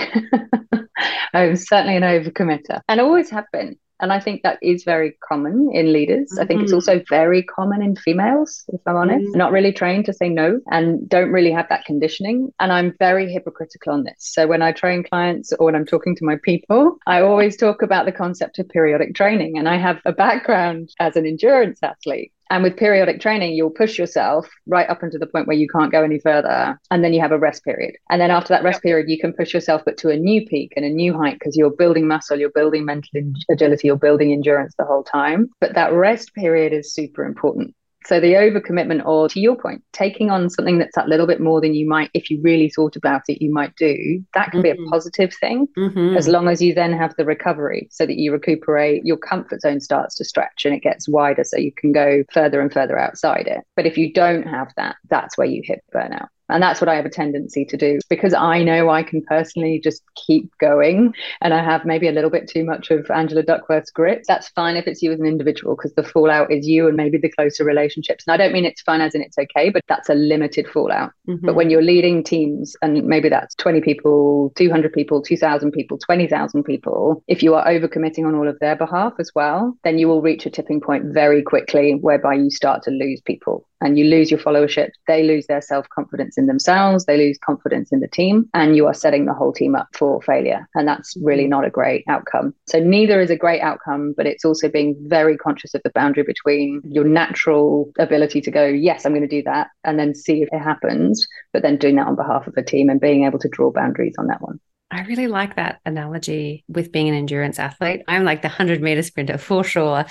I'm 1.33 1.55
certainly 1.55 1.97
an 1.97 2.03
overcommitter 2.03 2.81
and 2.87 3.01
always 3.01 3.29
have 3.29 3.45
been. 3.51 3.77
And 4.01 4.11
I 4.11 4.19
think 4.19 4.41
that 4.41 4.57
is 4.61 4.83
very 4.83 5.17
common 5.27 5.69
in 5.73 5.93
leaders. 5.93 6.31
Mm-hmm. 6.31 6.41
I 6.41 6.45
think 6.45 6.61
it's 6.61 6.71
mm-hmm. 6.71 6.75
also 6.75 7.03
very 7.09 7.43
common 7.43 7.81
in 7.81 7.95
females, 7.95 8.65
if 8.69 8.81
I'm 8.85 8.95
honest, 8.95 9.25
mm-hmm. 9.25 9.37
not 9.37 9.51
really 9.51 9.71
trained 9.71 10.05
to 10.05 10.13
say 10.13 10.29
no 10.29 10.59
and 10.69 11.07
don't 11.07 11.31
really 11.31 11.51
have 11.51 11.69
that 11.69 11.85
conditioning. 11.85 12.51
And 12.59 12.71
I'm 12.71 12.93
very 12.99 13.31
hypocritical 13.31 13.93
on 13.93 14.03
this. 14.03 14.15
So 14.19 14.47
when 14.47 14.61
I 14.61 14.71
train 14.71 15.03
clients 15.03 15.53
or 15.53 15.65
when 15.65 15.75
I'm 15.75 15.85
talking 15.85 16.15
to 16.15 16.25
my 16.25 16.37
people, 16.43 16.97
I 17.05 17.21
always 17.21 17.55
talk 17.55 17.81
about 17.81 18.05
the 18.05 18.11
concept 18.11 18.59
of 18.59 18.67
periodic 18.69 19.15
training. 19.15 19.57
And 19.57 19.69
I 19.69 19.77
have 19.77 20.01
a 20.05 20.11
background 20.11 20.89
as 20.99 21.15
an 21.15 21.25
endurance 21.25 21.79
athlete. 21.83 22.33
And 22.51 22.63
with 22.63 22.75
periodic 22.75 23.21
training, 23.21 23.53
you'll 23.53 23.69
push 23.69 23.97
yourself 23.97 24.45
right 24.67 24.89
up 24.89 25.01
until 25.01 25.21
the 25.21 25.25
point 25.25 25.47
where 25.47 25.55
you 25.55 25.69
can't 25.69 25.89
go 25.89 26.03
any 26.03 26.19
further. 26.19 26.77
And 26.91 27.01
then 27.01 27.13
you 27.13 27.21
have 27.21 27.31
a 27.31 27.39
rest 27.39 27.63
period. 27.63 27.95
And 28.09 28.19
then 28.19 28.29
after 28.29 28.49
that 28.49 28.61
rest 28.61 28.79
yep. 28.79 28.83
period, 28.83 29.09
you 29.09 29.17
can 29.17 29.31
push 29.31 29.53
yourself, 29.53 29.83
but 29.85 29.95
to 29.99 30.09
a 30.09 30.17
new 30.17 30.45
peak 30.45 30.73
and 30.75 30.83
a 30.83 30.89
new 30.89 31.13
height 31.17 31.39
because 31.39 31.55
you're 31.55 31.69
building 31.71 32.09
muscle, 32.09 32.37
you're 32.37 32.49
building 32.49 32.83
mental 32.83 33.21
agility, 33.49 33.87
you're 33.87 33.95
building 33.95 34.33
endurance 34.33 34.75
the 34.77 34.83
whole 34.83 35.03
time. 35.03 35.49
But 35.61 35.75
that 35.75 35.93
rest 35.93 36.35
period 36.35 36.73
is 36.73 36.93
super 36.93 37.23
important. 37.23 37.73
So 38.05 38.19
the 38.19 38.33
overcommitment, 38.33 39.05
or 39.05 39.29
to 39.29 39.39
your 39.39 39.55
point, 39.55 39.83
taking 39.93 40.31
on 40.31 40.49
something 40.49 40.79
that's 40.79 40.97
a 40.97 41.05
little 41.05 41.27
bit 41.27 41.39
more 41.39 41.61
than 41.61 41.75
you 41.75 41.87
might, 41.87 42.09
if 42.13 42.29
you 42.29 42.41
really 42.41 42.69
thought 42.69 42.95
about 42.95 43.21
it, 43.27 43.41
you 43.41 43.51
might 43.51 43.75
do, 43.75 44.23
that 44.33 44.51
can 44.51 44.59
mm-hmm. 44.59 44.63
be 44.63 44.69
a 44.69 44.75
mm-hmm. 44.75 44.89
positive 44.89 45.33
thing 45.33 45.67
mm-hmm. 45.77 46.17
as 46.17 46.27
long 46.27 46.47
as 46.47 46.61
you 46.61 46.73
then 46.73 46.93
have 46.93 47.15
the 47.17 47.25
recovery 47.25 47.87
so 47.91 48.05
that 48.05 48.17
you 48.17 48.31
recuperate, 48.31 49.05
your 49.05 49.17
comfort 49.17 49.61
zone 49.61 49.79
starts 49.79 50.15
to 50.15 50.25
stretch 50.25 50.65
and 50.65 50.73
it 50.73 50.81
gets 50.81 51.07
wider 51.07 51.43
so 51.43 51.57
you 51.57 51.71
can 51.71 51.91
go 51.91 52.23
further 52.31 52.59
and 52.59 52.73
further 52.73 52.97
outside 52.97 53.47
it. 53.47 53.61
But 53.75 53.85
if 53.85 53.97
you 53.97 54.11
don't 54.11 54.47
have 54.47 54.71
that, 54.77 54.95
that's 55.09 55.37
where 55.37 55.47
you 55.47 55.61
hit 55.63 55.83
burnout. 55.93 56.27
And 56.51 56.61
that's 56.61 56.81
what 56.81 56.89
I 56.89 56.95
have 56.95 57.05
a 57.05 57.09
tendency 57.09 57.65
to 57.65 57.77
do 57.77 57.99
because 58.09 58.33
I 58.33 58.63
know 58.63 58.89
I 58.89 59.03
can 59.03 59.23
personally 59.23 59.79
just 59.83 60.03
keep 60.15 60.51
going 60.59 61.13
and 61.41 61.53
I 61.53 61.63
have 61.63 61.85
maybe 61.85 62.07
a 62.07 62.11
little 62.11 62.29
bit 62.29 62.47
too 62.47 62.63
much 62.63 62.91
of 62.91 63.09
Angela 63.09 63.43
Duckworth's 63.43 63.91
grit. 63.91 64.25
That's 64.27 64.49
fine 64.49 64.75
if 64.75 64.87
it's 64.87 65.01
you 65.01 65.11
as 65.11 65.19
an 65.19 65.25
individual 65.25 65.75
because 65.75 65.93
the 65.93 66.03
fallout 66.03 66.51
is 66.51 66.67
you 66.67 66.87
and 66.87 66.97
maybe 66.97 67.17
the 67.17 67.31
closer 67.31 67.63
relationships. 67.63 68.25
And 68.27 68.33
I 68.33 68.37
don't 68.37 68.53
mean 68.53 68.65
it's 68.65 68.81
fun 68.81 69.01
as 69.01 69.15
in 69.15 69.21
it's 69.21 69.37
okay, 69.37 69.69
but 69.69 69.83
that's 69.87 70.09
a 70.09 70.13
limited 70.13 70.67
fallout. 70.67 71.11
Mm-hmm. 71.27 71.45
But 71.45 71.55
when 71.55 71.69
you're 71.69 71.81
leading 71.81 72.23
teams 72.23 72.75
and 72.81 73.03
maybe 73.05 73.29
that's 73.29 73.55
20 73.55 73.81
people, 73.81 74.51
200 74.55 74.93
people, 74.93 75.21
2,000 75.21 75.71
people, 75.71 75.97
20,000 75.97 76.63
people, 76.63 77.23
if 77.27 77.41
you 77.43 77.55
are 77.55 77.65
overcommitting 77.65 78.25
on 78.25 78.35
all 78.35 78.47
of 78.47 78.59
their 78.59 78.75
behalf 78.75 79.13
as 79.19 79.31
well, 79.35 79.77
then 79.83 79.97
you 79.97 80.07
will 80.07 80.21
reach 80.21 80.45
a 80.45 80.49
tipping 80.49 80.81
point 80.81 81.05
very 81.13 81.41
quickly 81.41 81.93
whereby 81.93 82.33
you 82.33 82.49
start 82.49 82.83
to 82.83 82.91
lose 82.91 83.21
people 83.21 83.65
and 83.81 83.97
you 83.97 84.05
lose 84.05 84.31
your 84.31 84.39
followership. 84.39 84.89
They 85.07 85.23
lose 85.23 85.47
their 85.47 85.61
self 85.61 85.87
confidence 85.89 86.37
in 86.37 86.47
themselves, 86.47 87.05
they 87.05 87.17
lose 87.17 87.37
confidence 87.43 87.91
in 87.91 87.99
the 87.99 88.07
team, 88.07 88.49
and 88.53 88.75
you 88.75 88.87
are 88.87 88.93
setting 88.93 89.25
the 89.25 89.33
whole 89.33 89.51
team 89.51 89.75
up 89.75 89.87
for 89.93 90.21
failure. 90.21 90.67
And 90.75 90.87
that's 90.87 91.15
really 91.21 91.47
not 91.47 91.65
a 91.65 91.69
great 91.69 92.05
outcome. 92.07 92.53
So, 92.67 92.79
neither 92.79 93.19
is 93.19 93.29
a 93.29 93.35
great 93.35 93.61
outcome, 93.61 94.13
but 94.15 94.25
it's 94.25 94.45
also 94.45 94.69
being 94.69 94.95
very 95.07 95.37
conscious 95.37 95.73
of 95.73 95.81
the 95.83 95.91
boundary 95.93 96.23
between 96.23 96.81
your 96.85 97.05
natural 97.05 97.91
ability 97.99 98.41
to 98.41 98.51
go, 98.51 98.65
yes, 98.65 99.05
I'm 99.05 99.13
going 99.13 99.27
to 99.27 99.27
do 99.27 99.43
that, 99.43 99.67
and 99.83 99.99
then 99.99 100.15
see 100.15 100.41
if 100.41 100.49
it 100.51 100.59
happens, 100.59 101.27
but 101.53 101.61
then 101.61 101.77
doing 101.77 101.95
that 101.95 102.07
on 102.07 102.15
behalf 102.15 102.47
of 102.47 102.53
a 102.57 102.63
team 102.63 102.89
and 102.89 102.99
being 102.99 103.25
able 103.25 103.39
to 103.39 103.49
draw 103.49 103.71
boundaries 103.71 104.15
on 104.17 104.27
that 104.27 104.41
one. 104.41 104.59
I 104.91 105.03
really 105.03 105.27
like 105.27 105.55
that 105.55 105.79
analogy 105.85 106.65
with 106.67 106.91
being 106.91 107.07
an 107.07 107.15
endurance 107.15 107.59
athlete. 107.59 108.01
I'm 108.07 108.25
like 108.25 108.41
the 108.41 108.49
100 108.49 108.81
meter 108.81 109.01
sprinter 109.01 109.37
for 109.37 109.63
sure. 109.63 110.05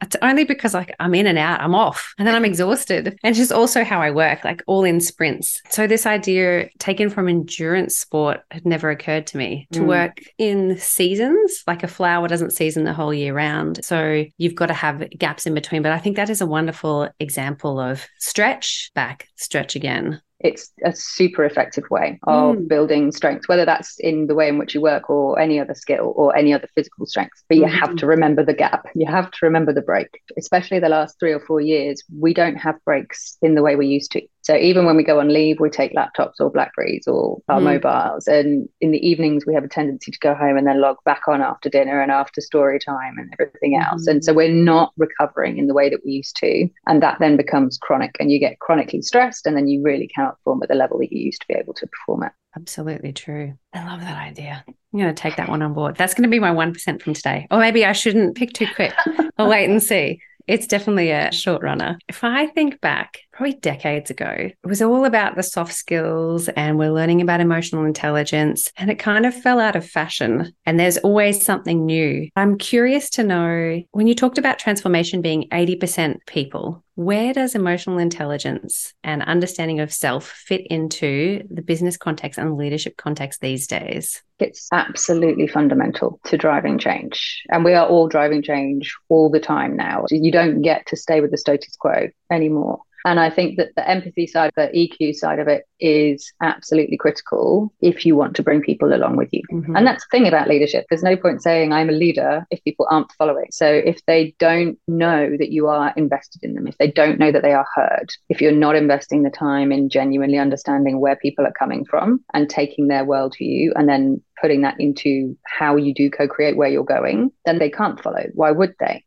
It's 0.00 0.16
only 0.22 0.44
because 0.44 0.74
like 0.74 0.94
I'm 1.00 1.14
in 1.14 1.26
and 1.26 1.38
out, 1.38 1.60
I'm 1.60 1.74
off, 1.74 2.14
and 2.18 2.28
then 2.28 2.34
I'm 2.34 2.44
exhausted. 2.44 3.08
And 3.08 3.30
it's 3.30 3.38
just 3.38 3.50
also 3.50 3.82
how 3.82 4.00
I 4.00 4.10
work, 4.10 4.44
like 4.44 4.62
all 4.66 4.84
in 4.84 5.00
sprints. 5.00 5.60
So 5.70 5.86
this 5.86 6.06
idea 6.06 6.68
taken 6.78 7.10
from 7.10 7.28
endurance 7.28 7.96
sport 7.96 8.40
had 8.50 8.64
never 8.64 8.90
occurred 8.90 9.26
to 9.28 9.38
me 9.38 9.66
to 9.72 9.80
mm. 9.80 9.86
work 9.86 10.20
in 10.36 10.78
seasons, 10.78 11.64
like 11.66 11.82
a 11.82 11.88
flower 11.88 12.28
doesn't 12.28 12.52
season 12.52 12.84
the 12.84 12.92
whole 12.92 13.14
year 13.14 13.34
round. 13.34 13.84
So 13.84 14.24
you've 14.36 14.54
got 14.54 14.66
to 14.66 14.74
have 14.74 15.08
gaps 15.10 15.46
in 15.46 15.54
between. 15.54 15.82
But 15.82 15.92
I 15.92 15.98
think 15.98 16.16
that 16.16 16.30
is 16.30 16.40
a 16.40 16.46
wonderful 16.46 17.08
example 17.18 17.80
of 17.80 18.06
stretch 18.18 18.92
back, 18.94 19.28
stretch 19.36 19.74
again 19.74 20.20
it's 20.40 20.72
a 20.84 20.92
super 20.92 21.44
effective 21.44 21.84
way 21.90 22.18
of 22.24 22.56
mm. 22.56 22.68
building 22.68 23.10
strength, 23.10 23.48
whether 23.48 23.64
that's 23.64 23.98
in 23.98 24.28
the 24.28 24.34
way 24.34 24.48
in 24.48 24.56
which 24.56 24.74
you 24.74 24.80
work 24.80 25.10
or 25.10 25.38
any 25.38 25.58
other 25.58 25.74
skill 25.74 26.12
or 26.16 26.36
any 26.36 26.52
other 26.52 26.68
physical 26.74 27.06
strength. 27.06 27.42
But 27.48 27.58
you 27.58 27.64
mm 27.64 27.68
have 27.78 27.96
to 27.96 28.06
remember 28.06 28.44
the 28.44 28.54
gap. 28.54 28.88
You 28.94 29.06
have 29.06 29.30
to 29.30 29.38
remember 29.42 29.72
the 29.72 29.82
break. 29.82 30.08
Especially 30.36 30.80
the 30.80 30.88
last 30.88 31.16
three 31.20 31.32
or 31.32 31.38
four 31.38 31.60
years, 31.60 32.02
we 32.18 32.32
don't 32.32 32.56
have 32.56 32.82
breaks 32.84 33.36
in 33.42 33.54
the 33.54 33.62
way 33.62 33.76
we 33.76 33.86
used 33.86 34.10
to. 34.12 34.22
So 34.48 34.56
even 34.56 34.86
when 34.86 34.96
we 34.96 35.02
go 35.02 35.20
on 35.20 35.28
leave, 35.28 35.60
we 35.60 35.68
take 35.68 35.92
laptops 35.92 36.40
or 36.40 36.50
Blackberries 36.50 37.06
or 37.06 37.38
our 37.50 37.60
mm. 37.60 37.64
mobiles. 37.64 38.26
And 38.26 38.66
in 38.80 38.92
the 38.92 39.06
evenings, 39.06 39.44
we 39.44 39.52
have 39.52 39.62
a 39.62 39.68
tendency 39.68 40.10
to 40.10 40.18
go 40.20 40.34
home 40.34 40.56
and 40.56 40.66
then 40.66 40.80
log 40.80 40.96
back 41.04 41.28
on 41.28 41.42
after 41.42 41.68
dinner 41.68 42.00
and 42.00 42.10
after 42.10 42.40
story 42.40 42.78
time 42.78 43.18
and 43.18 43.30
everything 43.38 43.76
else. 43.76 44.08
Mm. 44.08 44.12
And 44.12 44.24
so 44.24 44.32
we're 44.32 44.48
not 44.48 44.94
recovering 44.96 45.58
in 45.58 45.66
the 45.66 45.74
way 45.74 45.90
that 45.90 46.00
we 46.02 46.12
used 46.12 46.34
to. 46.36 46.66
And 46.86 47.02
that 47.02 47.18
then 47.20 47.36
becomes 47.36 47.76
chronic 47.76 48.16
and 48.18 48.32
you 48.32 48.40
get 48.40 48.58
chronically 48.60 49.02
stressed 49.02 49.44
and 49.44 49.54
then 49.54 49.68
you 49.68 49.82
really 49.82 50.08
cannot 50.08 50.38
perform 50.38 50.62
at 50.62 50.70
the 50.70 50.74
level 50.74 50.96
that 51.00 51.12
you 51.12 51.22
used 51.22 51.42
to 51.42 51.46
be 51.46 51.54
able 51.54 51.74
to 51.74 51.86
perform 51.86 52.22
at. 52.22 52.32
Absolutely 52.56 53.12
true. 53.12 53.52
I 53.74 53.84
love 53.84 54.00
that 54.00 54.16
idea. 54.16 54.64
I'm 54.66 54.98
going 54.98 55.14
to 55.14 55.22
take 55.22 55.36
that 55.36 55.50
one 55.50 55.60
on 55.60 55.74
board. 55.74 55.96
That's 55.96 56.14
going 56.14 56.22
to 56.22 56.30
be 56.30 56.40
my 56.40 56.52
1% 56.52 57.02
from 57.02 57.12
today. 57.12 57.46
Or 57.50 57.58
maybe 57.58 57.84
I 57.84 57.92
shouldn't 57.92 58.34
pick 58.34 58.54
too 58.54 58.66
quick. 58.74 58.94
I'll 59.36 59.50
wait 59.50 59.68
and 59.68 59.82
see 59.82 60.20
it's 60.48 60.66
definitely 60.66 61.10
a 61.10 61.30
short 61.30 61.62
runner. 61.62 61.98
If 62.08 62.24
I 62.24 62.46
think 62.46 62.80
back, 62.80 63.18
probably 63.38 63.54
decades 63.60 64.10
ago, 64.10 64.34
it 64.36 64.56
was 64.64 64.82
all 64.82 65.04
about 65.04 65.36
the 65.36 65.44
soft 65.44 65.72
skills 65.72 66.48
and 66.48 66.76
we're 66.76 66.90
learning 66.90 67.20
about 67.20 67.40
emotional 67.40 67.84
intelligence, 67.84 68.72
and 68.76 68.90
it 68.90 68.98
kind 68.98 69.24
of 69.24 69.32
fell 69.32 69.60
out 69.60 69.76
of 69.76 69.88
fashion. 69.88 70.52
And 70.66 70.78
there's 70.78 70.98
always 70.98 71.46
something 71.46 71.86
new. 71.86 72.28
I'm 72.34 72.58
curious 72.58 73.08
to 73.10 73.22
know 73.22 73.80
when 73.92 74.08
you 74.08 74.16
talked 74.16 74.38
about 74.38 74.58
transformation 74.58 75.22
being 75.22 75.48
80% 75.52 76.16
people, 76.26 76.82
where 76.96 77.32
does 77.32 77.54
emotional 77.54 77.98
intelligence 77.98 78.92
and 79.04 79.22
understanding 79.22 79.78
of 79.78 79.92
self 79.92 80.26
fit 80.26 80.66
into 80.66 81.44
the 81.48 81.62
business 81.62 81.96
context 81.96 82.40
and 82.40 82.56
leadership 82.56 82.96
context 82.96 83.40
these 83.40 83.68
days? 83.68 84.20
It's 84.40 84.68
absolutely 84.72 85.46
fundamental 85.46 86.18
to 86.24 86.36
driving 86.36 86.76
change. 86.76 87.44
And 87.50 87.64
we 87.64 87.74
are 87.74 87.86
all 87.86 88.08
driving 88.08 88.42
change 88.42 88.96
all 89.08 89.30
the 89.30 89.38
time 89.38 89.76
now. 89.76 90.06
You 90.10 90.32
don't 90.32 90.60
get 90.60 90.86
to 90.88 90.96
stay 90.96 91.20
with 91.20 91.30
the 91.30 91.38
status 91.38 91.76
quo 91.76 92.08
anymore. 92.32 92.80
And 93.04 93.20
I 93.20 93.30
think 93.30 93.56
that 93.56 93.74
the 93.76 93.88
empathy 93.88 94.26
side, 94.26 94.52
the 94.56 94.68
EQ 94.68 95.14
side 95.14 95.38
of 95.38 95.48
it 95.48 95.64
is 95.80 96.32
absolutely 96.42 96.96
critical 96.96 97.72
if 97.80 98.04
you 98.04 98.16
want 98.16 98.34
to 98.36 98.42
bring 98.42 98.60
people 98.60 98.92
along 98.92 99.16
with 99.16 99.28
you. 99.32 99.42
Mm-hmm. 99.52 99.76
And 99.76 99.86
that's 99.86 100.04
the 100.04 100.18
thing 100.18 100.26
about 100.26 100.48
leadership. 100.48 100.86
There's 100.88 101.02
no 101.02 101.16
point 101.16 101.42
saying 101.42 101.72
I'm 101.72 101.88
a 101.88 101.92
leader 101.92 102.46
if 102.50 102.62
people 102.64 102.86
aren't 102.90 103.12
following. 103.12 103.46
So 103.50 103.66
if 103.66 104.04
they 104.06 104.34
don't 104.38 104.78
know 104.88 105.36
that 105.38 105.50
you 105.50 105.68
are 105.68 105.92
invested 105.96 106.42
in 106.42 106.54
them, 106.54 106.66
if 106.66 106.76
they 106.78 106.90
don't 106.90 107.18
know 107.18 107.32
that 107.32 107.42
they 107.42 107.52
are 107.52 107.66
heard, 107.74 108.10
if 108.28 108.40
you're 108.40 108.52
not 108.52 108.76
investing 108.76 109.22
the 109.22 109.30
time 109.30 109.72
in 109.72 109.88
genuinely 109.88 110.38
understanding 110.38 111.00
where 111.00 111.16
people 111.16 111.46
are 111.46 111.52
coming 111.52 111.84
from 111.84 112.24
and 112.34 112.50
taking 112.50 112.88
their 112.88 113.04
world 113.04 113.32
to 113.34 113.44
you 113.44 113.72
and 113.76 113.88
then 113.88 114.22
putting 114.40 114.62
that 114.62 114.78
into 114.78 115.36
how 115.44 115.76
you 115.76 115.94
do 115.94 116.10
co-create 116.10 116.56
where 116.56 116.68
you're 116.68 116.84
going, 116.84 117.30
then 117.44 117.58
they 117.58 117.70
can't 117.70 118.00
follow. 118.00 118.24
Why 118.34 118.50
would 118.50 118.74
they? 118.78 119.04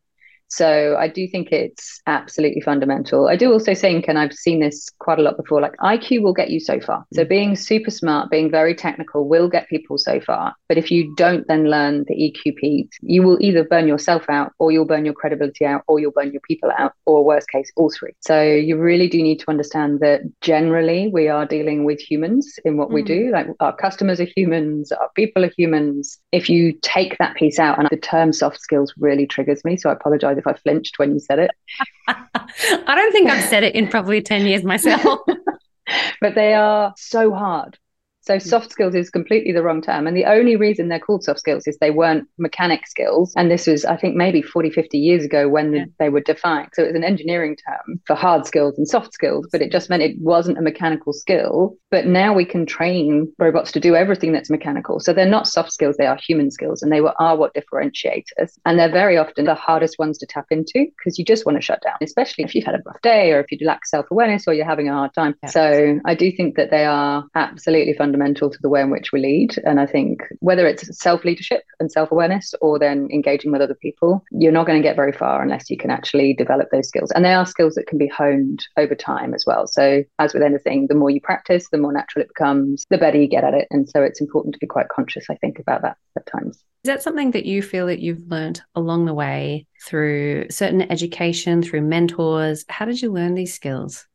So 0.52 0.98
I 1.00 1.08
do 1.08 1.28
think 1.30 1.52
it's 1.54 2.02
absolutely 2.08 2.60
fundamental. 2.62 3.30
I 3.30 3.38
do 3.38 3.54
also 3.54 3.74
think, 3.74 4.10
and 4.10 4.20
I've 4.20 4.34
seen 4.34 4.60
this 4.60 4.90
quite 5.00 5.18
a 5.18 5.22
lot 5.22 5.38
before, 5.38 5.62
like 5.62 5.78
IQ 5.78 6.22
will 6.24 6.34
get 6.34 6.50
you 6.50 6.60
so 6.60 6.80
far. 6.82 7.06
So 7.14 7.24
mm. 7.24 7.30
being 7.30 7.56
super 7.56 7.90
smart, 7.90 8.30
being 8.30 8.52
very 8.52 8.76
technical 8.76 9.30
will 9.30 9.48
get 9.48 9.70
people 9.70 9.98
so 9.98 10.20
far. 10.20 10.54
But 10.68 10.78
if 10.78 10.92
you 10.92 11.16
don't 11.16 11.48
then 11.48 11.70
learn 11.70 12.04
the 12.08 12.16
EQ 12.16 12.58
piece, 12.58 12.90
you 13.02 13.24
will 13.24 13.38
either 13.42 13.64
burn 13.64 13.88
yourself 13.88 14.30
out 14.30 14.52
or 14.60 14.74
you'll 14.74 14.86
burn 14.86 15.06
your 15.06 15.14
credibility 15.14 15.64
out 15.64 15.84
or 15.88 16.00
you'll 16.00 16.12
burn 16.12 16.34
your 16.34 16.42
people 16.42 16.70
out 16.78 16.94
or 17.06 17.24
worst 17.24 17.50
case, 17.50 17.72
all 17.78 17.90
three. 17.90 18.14
So 18.20 18.44
you 18.44 18.78
really 18.78 19.08
do 19.08 19.24
need 19.24 19.40
to 19.40 19.50
understand 19.50 20.02
that 20.02 20.22
generally 20.42 21.08
we 21.08 21.30
are 21.30 21.46
dealing 21.46 21.86
with 21.86 22.00
humans 22.02 22.60
in 22.66 22.76
what 22.76 22.90
mm. 22.90 22.96
we 22.96 23.04
do. 23.04 23.32
Like 23.32 23.48
our 23.62 23.76
customers 23.76 24.20
are 24.20 24.28
humans, 24.36 24.92
our 24.92 25.10
people 25.16 25.46
are 25.46 25.52
humans. 25.58 26.20
If 26.34 26.50
you 26.50 26.74
take 26.82 27.18
that 27.20 27.36
piece 27.36 27.58
out, 27.58 27.80
and 27.80 27.88
the 27.90 27.96
term 27.96 28.34
soft 28.34 28.60
skills 28.60 28.94
really 28.98 29.26
triggers 29.26 29.64
me. 29.64 29.78
So 29.78 29.90
I 29.90 29.94
apologize 29.94 30.38
if 30.42 30.48
I 30.48 30.54
flinched 30.54 31.00
when 31.00 31.14
you 31.14 31.20
said 31.20 31.40
it. 31.40 31.52
I 32.08 32.96
don't 32.96 33.12
think 33.12 33.30
I've 33.30 33.44
said 33.44 33.64
it 33.64 33.76
in 33.76 33.88
probably 33.88 34.22
10 34.22 34.46
years 34.46 34.64
myself. 34.64 35.20
but 36.22 36.36
they 36.36 36.54
are 36.54 36.94
so 36.98 37.34
hard. 37.34 37.78
So 38.22 38.36
mm. 38.36 38.42
soft 38.42 38.72
skills 38.72 38.96
is 38.96 39.10
completely 39.10 39.52
the 39.52 39.64
wrong 39.64 39.82
term. 39.82 40.08
And 40.08 40.16
the 40.16 40.26
only 40.26 40.56
reason 40.56 40.88
they're 40.88 41.00
called 41.00 41.24
soft 41.24 41.40
skills 41.40 41.68
is 41.68 41.78
they 41.78 41.92
weren't 41.92 42.28
mechanic 42.38 42.88
skills. 42.88 43.34
And 43.36 43.50
this 43.50 43.68
was, 43.68 43.84
I 43.84 43.98
think, 43.98 44.16
maybe 44.16 44.42
40, 44.42 44.70
50 44.70 44.98
years 44.98 45.26
ago 45.26 45.50
when 45.50 45.74
yeah. 45.74 45.86
they 46.00 46.10
were 46.10 46.22
defined. 46.22 46.70
So 46.74 46.84
it 46.84 46.88
was 46.88 46.96
an 46.96 47.04
engineering 47.04 47.58
term 47.68 48.00
for 48.06 48.16
hard 48.16 48.46
skills 48.46 48.78
and 48.78 48.88
soft 48.88 49.14
skills, 49.14 49.48
but 49.52 49.62
it 49.62 49.72
just 49.72 49.90
meant 49.90 50.04
it 50.04 50.18
wasn't 50.20 50.60
a 50.60 50.62
mechanical 50.62 51.14
skill. 51.14 51.76
But 51.90 52.06
now 52.06 52.34
we 52.34 52.46
can 52.46 52.66
train 52.66 53.32
robots 53.40 53.72
to 53.74 53.80
do 53.80 53.96
everything 53.96 54.32
that's 54.32 54.50
mechanical. 54.50 55.00
So 55.00 55.14
they're 55.14 55.26
not 55.26 55.48
soft 55.48 55.74
skills, 55.74 55.98
they 55.98 56.06
are 56.06 56.18
human 56.18 56.52
skills. 56.52 56.84
And 56.84 56.92
they 56.92 57.00
are 57.00 57.36
what 57.36 57.54
differentiate 57.54 58.30
us. 58.42 58.58
And 58.66 58.78
they're 58.78 58.92
very 58.92 59.18
often 59.18 59.46
the 59.46 59.56
hardest 59.56 59.98
ones 59.98 60.18
to 60.20 60.28
tap 60.28 60.46
into 60.52 60.86
because 60.98 61.18
you 61.18 61.26
just 61.26 61.46
want 61.46 61.58
to 61.58 61.62
shut 61.62 61.82
down, 61.82 61.96
especially 62.02 62.44
if 62.44 62.54
you've 62.54 62.66
had 62.66 62.76
a 62.76 62.82
rough 62.86 63.02
day 63.02 63.32
or 63.32 63.40
if 63.40 63.52
you 63.52 63.58
lack 63.66 63.86
self 63.86 64.06
awareness 64.12 64.48
or 64.48 64.54
you're 64.54 64.66
having 64.66 64.90
a 64.90 64.94
hard 64.94 65.14
time. 65.14 65.36
Yeah. 65.44 65.50
So 65.50 66.00
I 66.06 66.14
do 66.14 66.32
think 66.32 66.56
that 66.56 66.70
they 66.70 66.86
are 66.86 67.26
absolutely 67.36 67.94
fundamental 67.94 68.11
fundamental 68.12 68.50
to 68.50 68.60
the 68.62 68.70
way 68.70 68.82
in 68.82 68.90
which 68.90 69.12
we 69.12 69.22
lead. 69.22 69.58
And 69.66 69.80
I 69.80 69.86
think 69.86 70.24
whether 70.40 70.68
it's 70.68 71.00
self 71.00 71.24
leadership 71.24 71.64
and 71.80 71.92
self 71.92 72.12
awareness 72.12 72.54
or 72.62 72.78
then 72.78 73.08
engaging 73.12 73.52
with 73.52 73.62
other 73.62 73.76
people, 73.76 74.24
you're 74.32 74.52
not 74.52 74.68
going 74.68 74.82
to 74.82 74.88
get 74.88 74.96
very 74.96 75.14
far 75.14 75.42
unless 75.42 75.70
you 75.70 75.78
can 75.78 75.90
actually 75.90 76.34
develop 76.34 76.70
those 76.72 76.88
skills. 76.88 77.12
And 77.12 77.24
they 77.24 77.34
are 77.34 77.46
skills 77.46 77.76
that 77.76 77.88
can 77.88 77.98
be 77.98 78.08
honed 78.08 78.66
over 78.78 78.96
time 78.96 79.34
as 79.34 79.46
well. 79.48 79.66
So, 79.68 80.04
as 80.20 80.34
with 80.34 80.44
anything, 80.44 80.88
the 80.88 80.96
more 80.96 81.10
you 81.10 81.22
practice, 81.22 81.68
the 81.72 81.78
more 81.78 81.94
natural 81.94 82.24
it 82.24 82.28
becomes, 82.28 82.86
the 82.90 82.98
better 82.98 83.18
you 83.18 83.28
get 83.28 83.44
at 83.44 83.54
it. 83.54 83.68
And 83.72 83.88
so, 83.88 84.04
it's 84.04 84.22
important 84.22 84.54
to 84.56 84.60
be 84.60 84.68
quite 84.68 84.90
conscious, 84.90 85.30
I 85.30 85.36
think, 85.36 85.60
about 85.60 85.82
that 85.84 85.98
at 86.18 86.26
times. 86.26 86.58
Is 86.84 86.88
that 86.88 87.04
something 87.04 87.32
that 87.32 87.46
you 87.46 87.62
feel 87.62 87.86
that 87.88 88.00
you've 88.00 88.28
learned 88.28 88.62
along 88.74 89.06
the 89.06 89.14
way 89.14 89.68
through 89.86 90.48
certain 90.50 90.82
education, 90.92 91.62
through 91.62 91.82
mentors? 91.82 92.66
How 92.70 92.86
did 92.86 93.02
you 93.02 93.12
learn 93.12 93.36
these 93.36 93.54
skills? 93.54 94.08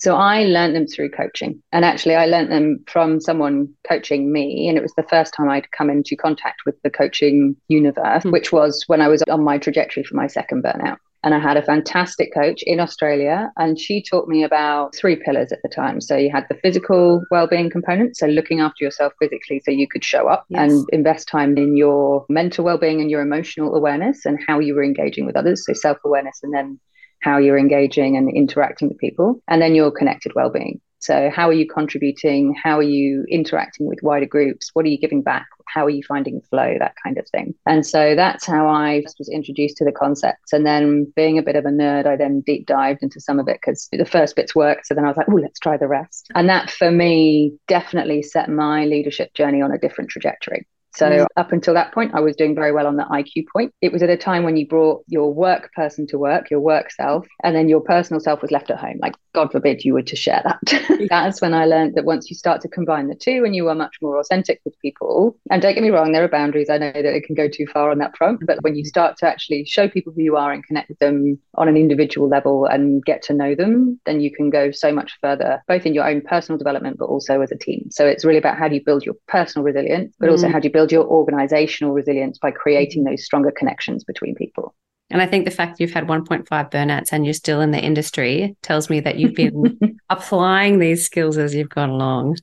So 0.00 0.16
I 0.16 0.44
learned 0.44 0.74
them 0.74 0.86
through 0.86 1.10
coaching. 1.10 1.62
And 1.72 1.84
actually, 1.84 2.14
I 2.14 2.26
learned 2.26 2.50
them 2.50 2.82
from 2.86 3.20
someone 3.20 3.68
coaching 3.86 4.32
me. 4.32 4.66
And 4.68 4.78
it 4.78 4.82
was 4.82 4.94
the 4.96 5.02
first 5.04 5.34
time 5.34 5.50
I'd 5.50 5.70
come 5.72 5.90
into 5.90 6.16
contact 6.16 6.62
with 6.64 6.80
the 6.82 6.90
coaching 6.90 7.54
universe, 7.68 8.24
mm. 8.24 8.32
which 8.32 8.50
was 8.50 8.84
when 8.86 9.02
I 9.02 9.08
was 9.08 9.22
on 9.28 9.44
my 9.44 9.58
trajectory 9.58 10.02
for 10.02 10.14
my 10.14 10.26
second 10.26 10.64
burnout. 10.64 10.96
And 11.22 11.34
I 11.34 11.38
had 11.38 11.58
a 11.58 11.62
fantastic 11.62 12.32
coach 12.32 12.62
in 12.62 12.80
Australia, 12.80 13.52
and 13.58 13.78
she 13.78 14.02
taught 14.02 14.26
me 14.26 14.42
about 14.42 14.94
three 14.94 15.16
pillars 15.16 15.52
at 15.52 15.58
the 15.62 15.68
time. 15.68 16.00
So 16.00 16.16
you 16.16 16.30
had 16.30 16.46
the 16.48 16.54
physical 16.62 17.22
well-being 17.30 17.68
component, 17.68 18.16
so 18.16 18.26
looking 18.26 18.60
after 18.60 18.82
yourself 18.82 19.12
physically 19.20 19.60
so 19.62 19.70
you 19.70 19.86
could 19.86 20.02
show 20.02 20.28
up 20.28 20.46
yes. 20.48 20.72
and 20.72 20.88
invest 20.92 21.28
time 21.28 21.58
in 21.58 21.76
your 21.76 22.24
mental 22.30 22.64
well-being 22.64 23.02
and 23.02 23.10
your 23.10 23.20
emotional 23.20 23.74
awareness 23.74 24.24
and 24.24 24.38
how 24.46 24.60
you 24.60 24.74
were 24.74 24.82
engaging 24.82 25.26
with 25.26 25.36
others. 25.36 25.66
So 25.66 25.74
self-awareness 25.74 26.40
and 26.42 26.54
then 26.54 26.80
how 27.22 27.38
you're 27.38 27.58
engaging 27.58 28.16
and 28.16 28.30
interacting 28.34 28.88
with 28.88 28.98
people, 28.98 29.42
and 29.48 29.60
then 29.60 29.74
your 29.74 29.90
connected 29.90 30.32
well-being. 30.34 30.80
So, 31.00 31.30
how 31.34 31.48
are 31.48 31.54
you 31.54 31.66
contributing? 31.66 32.54
How 32.62 32.76
are 32.76 32.82
you 32.82 33.24
interacting 33.30 33.86
with 33.86 34.02
wider 34.02 34.26
groups? 34.26 34.70
What 34.74 34.84
are 34.84 34.90
you 34.90 34.98
giving 34.98 35.22
back? 35.22 35.46
How 35.66 35.86
are 35.86 35.90
you 35.90 36.02
finding 36.06 36.42
flow? 36.42 36.76
That 36.78 36.94
kind 37.02 37.16
of 37.16 37.26
thing. 37.30 37.54
And 37.64 37.86
so 37.86 38.14
that's 38.14 38.46
how 38.46 38.68
I 38.68 39.02
was 39.18 39.30
introduced 39.30 39.78
to 39.78 39.86
the 39.86 39.92
concepts. 39.92 40.52
And 40.52 40.66
then, 40.66 41.10
being 41.16 41.38
a 41.38 41.42
bit 41.42 41.56
of 41.56 41.64
a 41.64 41.70
nerd, 41.70 42.06
I 42.06 42.16
then 42.16 42.42
deep 42.42 42.66
dived 42.66 43.02
into 43.02 43.18
some 43.18 43.40
of 43.40 43.48
it 43.48 43.60
because 43.62 43.88
the 43.90 44.04
first 44.04 44.36
bits 44.36 44.54
worked. 44.54 44.86
So 44.86 44.94
then 44.94 45.04
I 45.06 45.08
was 45.08 45.16
like, 45.16 45.28
oh, 45.30 45.36
let's 45.36 45.58
try 45.58 45.78
the 45.78 45.88
rest. 45.88 46.30
And 46.34 46.50
that 46.50 46.70
for 46.70 46.90
me 46.90 47.54
definitely 47.66 48.22
set 48.22 48.50
my 48.50 48.84
leadership 48.84 49.32
journey 49.32 49.62
on 49.62 49.72
a 49.72 49.78
different 49.78 50.10
trajectory. 50.10 50.66
So 50.92 51.06
mm. 51.08 51.26
up 51.36 51.52
until 51.52 51.74
that 51.74 51.94
point, 51.94 52.12
I 52.14 52.20
was 52.20 52.36
doing 52.36 52.54
very 52.54 52.72
well 52.72 52.86
on 52.86 52.96
the 52.96 53.04
IQ 53.04 53.46
point. 53.52 53.72
It 53.80 53.92
was 53.92 54.02
at 54.02 54.10
a 54.10 54.16
time 54.16 54.42
when 54.42 54.56
you 54.56 54.66
brought 54.66 55.04
your 55.06 55.32
work 55.32 55.72
person 55.72 56.06
to 56.08 56.18
work, 56.18 56.50
your 56.50 56.60
work 56.60 56.90
self, 56.90 57.26
and 57.44 57.54
then 57.54 57.68
your 57.68 57.80
personal 57.80 58.20
self 58.20 58.42
was 58.42 58.50
left 58.50 58.70
at 58.70 58.78
home. 58.78 58.98
Like 59.00 59.14
God 59.32 59.52
forbid 59.52 59.84
you 59.84 59.94
were 59.94 60.02
to 60.02 60.16
share 60.16 60.42
that. 60.44 61.06
That's 61.10 61.40
when 61.40 61.54
I 61.54 61.66
learned 61.66 61.94
that 61.94 62.04
once 62.04 62.30
you 62.30 62.36
start 62.36 62.60
to 62.62 62.68
combine 62.68 63.08
the 63.08 63.14
two 63.14 63.42
and 63.44 63.54
you 63.54 63.68
are 63.68 63.74
much 63.74 63.96
more 64.02 64.18
authentic 64.18 64.60
with 64.64 64.78
people, 64.80 65.36
and 65.50 65.62
don't 65.62 65.74
get 65.74 65.82
me 65.82 65.90
wrong, 65.90 66.12
there 66.12 66.24
are 66.24 66.28
boundaries. 66.28 66.70
I 66.70 66.78
know 66.78 66.92
that 66.92 67.04
it 67.04 67.24
can 67.24 67.34
go 67.34 67.48
too 67.48 67.66
far 67.66 67.90
on 67.90 67.98
that 67.98 68.16
front, 68.16 68.40
but 68.46 68.62
when 68.62 68.76
you 68.76 68.84
start 68.84 69.16
to 69.18 69.28
actually 69.28 69.64
show 69.64 69.88
people 69.88 70.12
who 70.12 70.22
you 70.22 70.36
are 70.36 70.52
and 70.52 70.64
connect 70.64 70.88
with 70.88 70.98
them 70.98 71.38
on 71.54 71.68
an 71.68 71.76
individual 71.76 72.28
level 72.28 72.64
and 72.64 73.04
get 73.04 73.22
to 73.22 73.34
know 73.34 73.54
them, 73.54 74.00
then 74.06 74.20
you 74.20 74.30
can 74.30 74.50
go 74.50 74.70
so 74.70 74.92
much 74.92 75.18
further, 75.20 75.62
both 75.68 75.86
in 75.86 75.94
your 75.94 76.08
own 76.08 76.20
personal 76.20 76.58
development, 76.58 76.98
but 76.98 77.06
also 77.06 77.40
as 77.40 77.52
a 77.52 77.56
team. 77.56 77.86
So 77.90 78.06
it's 78.06 78.24
really 78.24 78.38
about 78.38 78.58
how 78.58 78.68
do 78.68 78.74
you 78.74 78.84
build 78.84 79.04
your 79.04 79.16
personal 79.28 79.64
resilience, 79.64 80.14
but 80.18 80.28
also 80.28 80.48
mm. 80.48 80.52
how 80.52 80.60
do 80.60 80.68
you 80.68 80.72
build 80.72 80.92
your 80.92 81.06
organizational 81.06 81.92
resilience 81.92 82.38
by 82.38 82.50
creating 82.50 83.04
those 83.04 83.24
stronger 83.24 83.50
connections 83.50 84.04
between 84.04 84.34
people. 84.34 84.74
And 85.10 85.20
I 85.20 85.26
think 85.26 85.44
the 85.44 85.50
fact 85.50 85.80
you've 85.80 85.92
had 85.92 86.06
1.5 86.06 86.46
burnouts 86.48 87.12
and 87.12 87.24
you're 87.24 87.34
still 87.34 87.60
in 87.60 87.70
the 87.70 87.80
industry 87.80 88.56
tells 88.62 88.88
me 88.88 89.00
that 89.00 89.18
you've 89.18 89.34
been 89.34 89.98
applying 90.10 90.78
these 90.78 91.04
skills 91.04 91.36
as 91.36 91.54
you've 91.54 91.68
gone 91.68 91.90
along. 91.90 92.38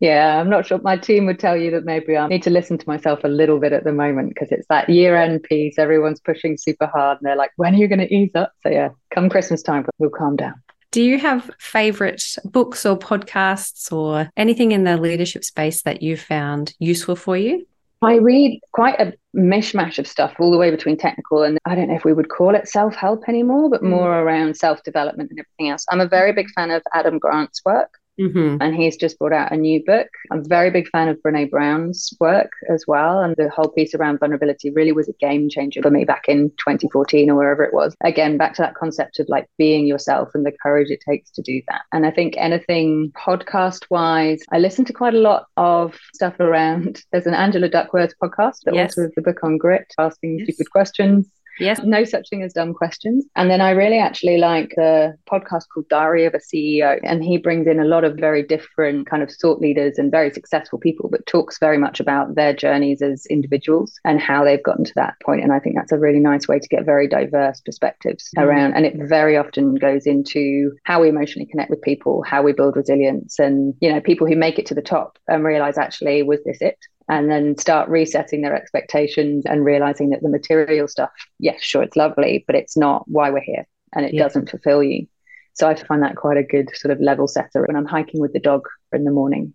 Yeah, 0.00 0.40
I'm 0.40 0.48
not 0.48 0.66
sure. 0.66 0.80
My 0.82 0.96
team 0.96 1.26
would 1.26 1.38
tell 1.38 1.56
you 1.56 1.70
that 1.72 1.84
maybe 1.84 2.16
I 2.16 2.26
need 2.26 2.42
to 2.44 2.50
listen 2.50 2.78
to 2.78 2.88
myself 2.88 3.20
a 3.22 3.28
little 3.28 3.60
bit 3.60 3.72
at 3.72 3.84
the 3.84 3.92
moment 3.92 4.30
because 4.30 4.50
it's 4.50 4.66
that 4.68 4.88
year 4.88 5.16
end 5.16 5.42
piece. 5.42 5.78
Everyone's 5.78 6.20
pushing 6.20 6.56
super 6.56 6.86
hard 6.86 7.18
and 7.18 7.26
they're 7.26 7.36
like, 7.36 7.52
when 7.56 7.74
are 7.74 7.78
you 7.78 7.86
going 7.88 8.00
to 8.00 8.12
ease 8.12 8.34
up? 8.34 8.52
So, 8.62 8.70
yeah, 8.70 8.90
come 9.14 9.28
Christmas 9.28 9.62
time, 9.62 9.86
we'll 9.98 10.10
calm 10.10 10.36
down. 10.36 10.54
Do 10.90 11.02
you 11.02 11.18
have 11.18 11.48
favorite 11.60 12.22
books 12.44 12.84
or 12.84 12.98
podcasts 12.98 13.92
or 13.92 14.28
anything 14.36 14.72
in 14.72 14.82
the 14.82 14.96
leadership 14.96 15.44
space 15.44 15.82
that 15.82 16.02
you 16.02 16.16
found 16.16 16.74
useful 16.80 17.14
for 17.14 17.36
you? 17.36 17.66
I 18.02 18.16
read 18.16 18.60
quite 18.72 18.98
a 18.98 19.12
mishmash 19.36 19.98
of 19.98 20.06
stuff 20.06 20.34
all 20.38 20.50
the 20.50 20.56
way 20.56 20.70
between 20.70 20.96
technical 20.96 21.42
and 21.42 21.58
I 21.66 21.74
don't 21.74 21.88
know 21.88 21.96
if 21.96 22.04
we 22.04 22.14
would 22.14 22.30
call 22.30 22.54
it 22.54 22.66
self 22.66 22.94
help 22.94 23.28
anymore, 23.28 23.68
but 23.68 23.82
mm. 23.82 23.90
more 23.90 24.20
around 24.20 24.56
self 24.56 24.82
development 24.82 25.30
and 25.30 25.38
everything 25.38 25.70
else. 25.70 25.84
I'm 25.90 26.00
a 26.00 26.08
very 26.08 26.32
big 26.32 26.50
fan 26.50 26.70
of 26.70 26.82
Adam 26.94 27.18
Grant's 27.18 27.60
work. 27.64 27.99
Mm-hmm. 28.20 28.58
And 28.60 28.74
he's 28.74 28.96
just 28.96 29.18
brought 29.18 29.32
out 29.32 29.52
a 29.52 29.56
new 29.56 29.82
book. 29.84 30.08
I'm 30.30 30.40
a 30.40 30.48
very 30.48 30.70
big 30.70 30.88
fan 30.88 31.08
of 31.08 31.18
Brene 31.22 31.50
Brown's 31.50 32.12
work 32.20 32.52
as 32.68 32.84
well. 32.86 33.20
And 33.20 33.34
the 33.36 33.48
whole 33.48 33.68
piece 33.68 33.94
around 33.94 34.20
vulnerability 34.20 34.70
really 34.70 34.92
was 34.92 35.08
a 35.08 35.14
game 35.14 35.48
changer 35.48 35.80
for 35.80 35.90
me 35.90 36.04
back 36.04 36.24
in 36.28 36.50
2014 36.58 37.30
or 37.30 37.34
wherever 37.34 37.62
it 37.62 37.72
was. 37.72 37.94
Again, 38.04 38.36
back 38.36 38.54
to 38.54 38.62
that 38.62 38.74
concept 38.74 39.18
of 39.18 39.28
like 39.28 39.46
being 39.56 39.86
yourself 39.86 40.30
and 40.34 40.44
the 40.44 40.52
courage 40.62 40.90
it 40.90 41.00
takes 41.08 41.30
to 41.32 41.42
do 41.42 41.62
that. 41.68 41.82
And 41.92 42.04
I 42.04 42.10
think 42.10 42.34
anything 42.36 43.12
podcast 43.16 43.84
wise, 43.90 44.42
I 44.52 44.58
listen 44.58 44.84
to 44.86 44.92
quite 44.92 45.14
a 45.14 45.20
lot 45.20 45.46
of 45.56 45.98
stuff 46.14 46.38
around. 46.40 47.02
There's 47.12 47.26
an 47.26 47.34
Angela 47.34 47.68
Duckworth 47.68 48.14
podcast 48.22 48.60
that 48.64 48.74
yes. 48.74 48.90
also 48.90 49.02
has 49.02 49.12
the 49.16 49.22
book 49.22 49.42
on 49.42 49.56
grit, 49.56 49.92
asking 49.98 50.38
yes. 50.38 50.48
stupid 50.48 50.70
questions. 50.70 51.26
Yes. 51.58 51.80
No 51.82 52.04
such 52.04 52.28
thing 52.28 52.42
as 52.42 52.52
dumb 52.52 52.74
questions. 52.74 53.24
And 53.36 53.50
then 53.50 53.60
I 53.60 53.70
really 53.70 53.98
actually 53.98 54.38
like 54.38 54.72
the 54.76 55.14
podcast 55.30 55.64
called 55.72 55.88
Diary 55.88 56.24
of 56.24 56.34
a 56.34 56.38
CEO. 56.38 56.98
And 57.02 57.22
he 57.24 57.38
brings 57.38 57.66
in 57.66 57.80
a 57.80 57.84
lot 57.84 58.04
of 58.04 58.16
very 58.16 58.42
different 58.42 59.08
kind 59.08 59.22
of 59.22 59.30
thought 59.30 59.60
leaders 59.60 59.98
and 59.98 60.10
very 60.10 60.32
successful 60.32 60.78
people, 60.78 61.08
but 61.10 61.26
talks 61.26 61.58
very 61.58 61.78
much 61.78 62.00
about 62.00 62.34
their 62.34 62.54
journeys 62.54 63.02
as 63.02 63.26
individuals 63.26 63.98
and 64.04 64.20
how 64.20 64.44
they've 64.44 64.62
gotten 64.62 64.84
to 64.84 64.94
that 64.96 65.14
point. 65.24 65.42
And 65.42 65.52
I 65.52 65.58
think 65.58 65.76
that's 65.76 65.92
a 65.92 65.98
really 65.98 66.20
nice 66.20 66.48
way 66.48 66.58
to 66.58 66.68
get 66.68 66.84
very 66.84 67.08
diverse 67.08 67.60
perspectives 67.60 68.30
mm. 68.36 68.42
around. 68.42 68.74
And 68.74 68.86
it 68.86 68.94
very 68.96 69.36
often 69.36 69.74
goes 69.74 70.06
into 70.06 70.72
how 70.84 71.00
we 71.02 71.08
emotionally 71.08 71.46
connect 71.46 71.70
with 71.70 71.82
people, 71.82 72.22
how 72.22 72.42
we 72.42 72.52
build 72.52 72.76
resilience, 72.76 73.38
and, 73.38 73.74
you 73.80 73.92
know, 73.92 74.00
people 74.00 74.26
who 74.26 74.36
make 74.36 74.58
it 74.58 74.66
to 74.66 74.74
the 74.74 74.82
top 74.82 75.18
and 75.28 75.44
realize 75.44 75.78
actually, 75.78 76.22
was 76.22 76.40
this 76.44 76.60
it? 76.60 76.78
And 77.10 77.28
then 77.28 77.58
start 77.58 77.88
resetting 77.88 78.40
their 78.40 78.54
expectations 78.54 79.44
and 79.44 79.64
realizing 79.64 80.10
that 80.10 80.22
the 80.22 80.28
material 80.28 80.86
stuff, 80.86 81.10
yes, 81.40 81.60
sure, 81.60 81.82
it's 81.82 81.96
lovely, 81.96 82.44
but 82.46 82.54
it's 82.54 82.76
not 82.76 83.02
why 83.08 83.30
we're 83.30 83.40
here 83.40 83.66
and 83.92 84.06
it 84.06 84.14
yeah. 84.14 84.22
doesn't 84.22 84.48
fulfill 84.48 84.80
you. 84.82 85.08
So 85.54 85.68
I 85.68 85.74
find 85.74 86.04
that 86.04 86.14
quite 86.14 86.36
a 86.36 86.44
good 86.44 86.70
sort 86.76 86.92
of 86.92 87.00
level 87.00 87.26
setter 87.26 87.64
when 87.66 87.76
I'm 87.76 87.84
hiking 87.84 88.20
with 88.20 88.32
the 88.32 88.38
dog 88.38 88.62
in 88.92 89.04
the 89.04 89.10
morning 89.10 89.54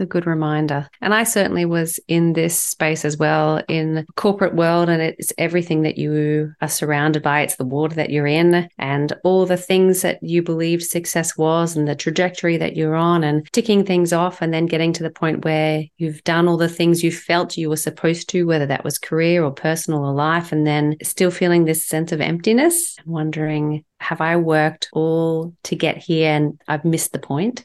a 0.00 0.06
good 0.06 0.26
reminder. 0.26 0.88
And 1.00 1.14
I 1.14 1.24
certainly 1.24 1.64
was 1.64 2.00
in 2.08 2.32
this 2.32 2.58
space 2.58 3.04
as 3.04 3.16
well 3.16 3.62
in 3.68 4.06
corporate 4.16 4.54
world 4.54 4.88
and 4.88 5.00
it's 5.00 5.32
everything 5.38 5.82
that 5.82 5.98
you 5.98 6.52
are 6.60 6.68
surrounded 6.68 7.22
by. 7.22 7.42
It's 7.42 7.56
the 7.56 7.64
water 7.64 7.94
that 7.96 8.10
you're 8.10 8.26
in 8.26 8.68
and 8.78 9.12
all 9.24 9.46
the 9.46 9.56
things 9.56 10.02
that 10.02 10.22
you 10.22 10.42
believed 10.42 10.82
success 10.82 11.36
was 11.36 11.76
and 11.76 11.86
the 11.86 11.94
trajectory 11.94 12.56
that 12.56 12.76
you're 12.76 12.96
on 12.96 13.24
and 13.24 13.50
ticking 13.52 13.84
things 13.84 14.12
off 14.12 14.42
and 14.42 14.52
then 14.52 14.66
getting 14.66 14.92
to 14.94 15.02
the 15.02 15.10
point 15.10 15.44
where 15.44 15.84
you've 15.98 16.24
done 16.24 16.48
all 16.48 16.56
the 16.56 16.68
things 16.68 17.02
you 17.02 17.12
felt 17.12 17.56
you 17.56 17.68
were 17.68 17.76
supposed 17.76 18.28
to, 18.30 18.44
whether 18.44 18.66
that 18.66 18.84
was 18.84 18.98
career 18.98 19.44
or 19.44 19.52
personal 19.52 20.04
or 20.04 20.12
life, 20.12 20.52
and 20.52 20.66
then 20.66 20.96
still 21.02 21.30
feeling 21.30 21.64
this 21.64 21.86
sense 21.86 22.12
of 22.12 22.20
emptiness, 22.20 22.96
wondering, 23.06 23.84
have 24.00 24.20
I 24.20 24.36
worked 24.36 24.88
all 24.92 25.54
to 25.64 25.76
get 25.76 25.96
here 25.96 26.30
and 26.30 26.60
I've 26.68 26.84
missed 26.84 27.12
the 27.12 27.18
point? 27.18 27.64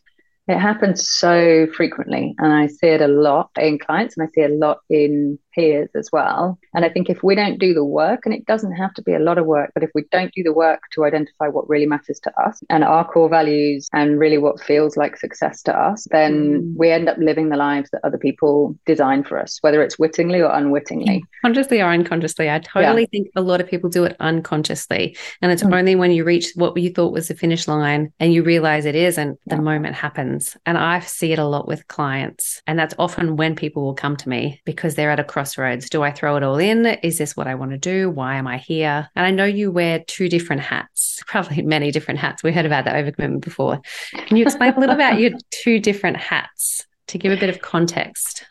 It 0.50 0.58
happens 0.58 1.08
so 1.08 1.68
frequently, 1.68 2.34
and 2.40 2.52
I 2.52 2.66
see 2.66 2.88
it 2.88 3.02
a 3.02 3.08
lot 3.08 3.52
in 3.60 3.78
clients, 3.78 4.18
and 4.18 4.28
I 4.28 4.32
see 4.32 4.42
a 4.42 4.50
lot 4.50 4.80
in 4.90 5.38
peers 5.60 5.90
as 5.96 6.10
well. 6.12 6.58
And 6.74 6.86
I 6.86 6.90
think 6.90 7.10
if 7.10 7.24
we 7.24 7.36
don't 7.36 7.60
do 7.60 7.74
the 7.74 7.84
work, 7.84 8.22
and 8.26 8.34
it 8.34 8.46
doesn't 8.46 8.72
have 8.74 8.94
to 8.94 9.02
be 9.02 9.14
a 9.14 9.20
lot 9.20 9.38
of 9.38 9.46
work, 9.46 9.72
but 9.74 9.84
if 9.84 9.92
we 9.94 10.06
don't 10.12 10.34
do 10.34 10.44
the 10.44 10.54
work 10.54 10.82
to 10.94 11.06
identify 11.06 11.48
what 11.48 11.70
really 11.70 11.86
matters 11.86 12.20
to 12.22 12.42
us 12.42 12.62
and 12.70 12.84
our 12.84 13.06
core 13.06 13.30
values 13.30 13.90
and 13.94 14.20
really 14.20 14.38
what 14.38 14.62
feels 14.62 14.96
like 14.96 15.18
success 15.18 15.62
to 15.64 15.78
us, 15.78 16.08
then 16.12 16.62
mm. 16.62 16.74
we 16.78 16.90
end 16.90 17.10
up 17.10 17.18
living 17.18 17.50
the 17.50 17.58
lives 17.58 17.90
that 17.92 18.02
other 18.04 18.18
people 18.18 18.76
design 18.86 19.24
for 19.24 19.40
us, 19.40 19.58
whether 19.62 19.82
it's 19.82 20.00
wittingly 20.00 20.42
or 20.42 20.52
unwittingly. 20.52 21.24
Consciously 21.42 21.82
or 21.82 21.90
unconsciously. 21.90 22.50
I 22.50 22.60
totally 22.60 23.04
yeah. 23.04 23.08
think 23.12 23.30
a 23.36 23.42
lot 23.42 23.62
of 23.62 23.68
people 23.68 23.90
do 23.90 24.06
it 24.06 24.16
unconsciously. 24.20 25.18
And 25.42 25.52
it's 25.52 25.64
mm. 25.64 25.76
only 25.78 25.96
when 25.96 26.12
you 26.12 26.24
reach 26.24 26.52
what 26.56 26.78
you 26.78 26.90
thought 26.90 27.14
was 27.14 27.28
the 27.28 27.36
finish 27.36 27.68
line 27.68 28.14
and 28.20 28.34
you 28.34 28.44
realize 28.44 28.86
it 28.86 28.96
isn't, 28.96 29.40
the 29.46 29.56
yeah. 29.56 29.62
moment 29.62 29.96
happens. 29.96 30.56
And 30.66 30.78
I 30.78 31.00
see 31.02 31.34
it 31.34 31.40
a 31.40 31.46
lot 31.46 31.68
with 31.68 31.88
clients. 31.88 32.62
And 32.68 32.80
that's 32.80 32.96
often 32.98 33.36
when 33.36 33.56
people 33.56 33.84
will 33.84 33.94
come 33.94 34.16
to 34.18 34.30
me 34.30 34.62
because 34.66 34.96
they're 34.96 35.12
at 35.12 35.20
a 35.20 35.24
crossroads. 35.50 35.90
Do 35.90 36.04
I 36.04 36.12
throw 36.12 36.36
it 36.36 36.44
all 36.44 36.58
in? 36.58 36.86
Is 36.86 37.18
this 37.18 37.36
what 37.36 37.48
I 37.48 37.56
want 37.56 37.72
to 37.72 37.78
do? 37.78 38.10
Why 38.10 38.36
am 38.36 38.46
I 38.46 38.58
here? 38.58 39.10
And 39.16 39.26
I 39.26 39.32
know 39.32 39.46
you 39.46 39.72
wear 39.72 40.04
two 40.06 40.30
different 40.30 40.62
hats, 40.62 41.24
probably 41.28 41.64
many 41.64 41.92
different 41.92 42.20
hats. 42.20 42.44
We 42.44 42.52
heard 42.52 42.68
about 42.68 42.86
that 42.86 42.96
overcommitment 42.96 43.42
before. 43.42 43.82
Can 44.14 44.38
you 44.38 44.44
explain 44.44 44.74
a 44.74 44.80
little 44.80 44.94
about 44.94 45.20
your 45.20 45.32
two 45.52 45.80
different 45.80 46.18
hats 46.18 46.86
to 47.08 47.18
give 47.18 47.32
a 47.32 47.38
bit 47.38 47.50
of 47.50 47.62
context? 47.62 48.46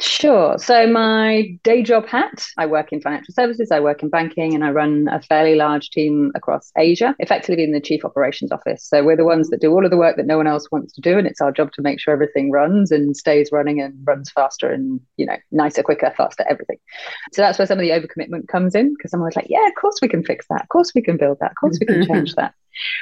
Sure. 0.00 0.56
So, 0.56 0.86
my 0.86 1.58
day 1.62 1.82
job 1.82 2.06
hat, 2.06 2.46
I 2.56 2.64
work 2.64 2.90
in 2.90 3.02
financial 3.02 3.34
services, 3.34 3.70
I 3.70 3.80
work 3.80 4.02
in 4.02 4.08
banking, 4.08 4.54
and 4.54 4.64
I 4.64 4.70
run 4.70 5.08
a 5.10 5.20
fairly 5.20 5.56
large 5.56 5.90
team 5.90 6.32
across 6.34 6.72
Asia, 6.78 7.14
effectively 7.18 7.64
in 7.64 7.72
the 7.72 7.82
chief 7.82 8.02
operations 8.02 8.50
office. 8.50 8.82
So, 8.82 9.04
we're 9.04 9.16
the 9.16 9.26
ones 9.26 9.50
that 9.50 9.60
do 9.60 9.70
all 9.70 9.84
of 9.84 9.90
the 9.90 9.98
work 9.98 10.16
that 10.16 10.26
no 10.26 10.38
one 10.38 10.46
else 10.46 10.70
wants 10.70 10.94
to 10.94 11.02
do. 11.02 11.18
And 11.18 11.26
it's 11.26 11.42
our 11.42 11.52
job 11.52 11.72
to 11.72 11.82
make 11.82 12.00
sure 12.00 12.14
everything 12.14 12.50
runs 12.50 12.90
and 12.90 13.14
stays 13.14 13.52
running 13.52 13.78
and 13.80 13.94
runs 14.04 14.30
faster 14.30 14.72
and, 14.72 15.00
you 15.18 15.26
know, 15.26 15.36
nicer, 15.52 15.82
quicker, 15.82 16.14
faster, 16.16 16.44
everything. 16.48 16.78
So, 17.34 17.42
that's 17.42 17.58
where 17.58 17.66
some 17.66 17.78
of 17.78 17.82
the 17.82 17.90
overcommitment 17.90 18.48
comes 18.48 18.74
in 18.74 18.94
because 18.96 19.12
I'm 19.12 19.20
always 19.20 19.36
like, 19.36 19.48
yeah, 19.50 19.66
of 19.66 19.74
course 19.74 19.98
we 20.00 20.08
can 20.08 20.24
fix 20.24 20.46
that. 20.48 20.62
Of 20.62 20.68
course 20.70 20.92
we 20.94 21.02
can 21.02 21.18
build 21.18 21.38
that. 21.40 21.50
Of 21.50 21.56
course 21.56 21.78
we 21.78 21.86
can 21.86 22.06
change 22.06 22.34
that. 22.36 22.54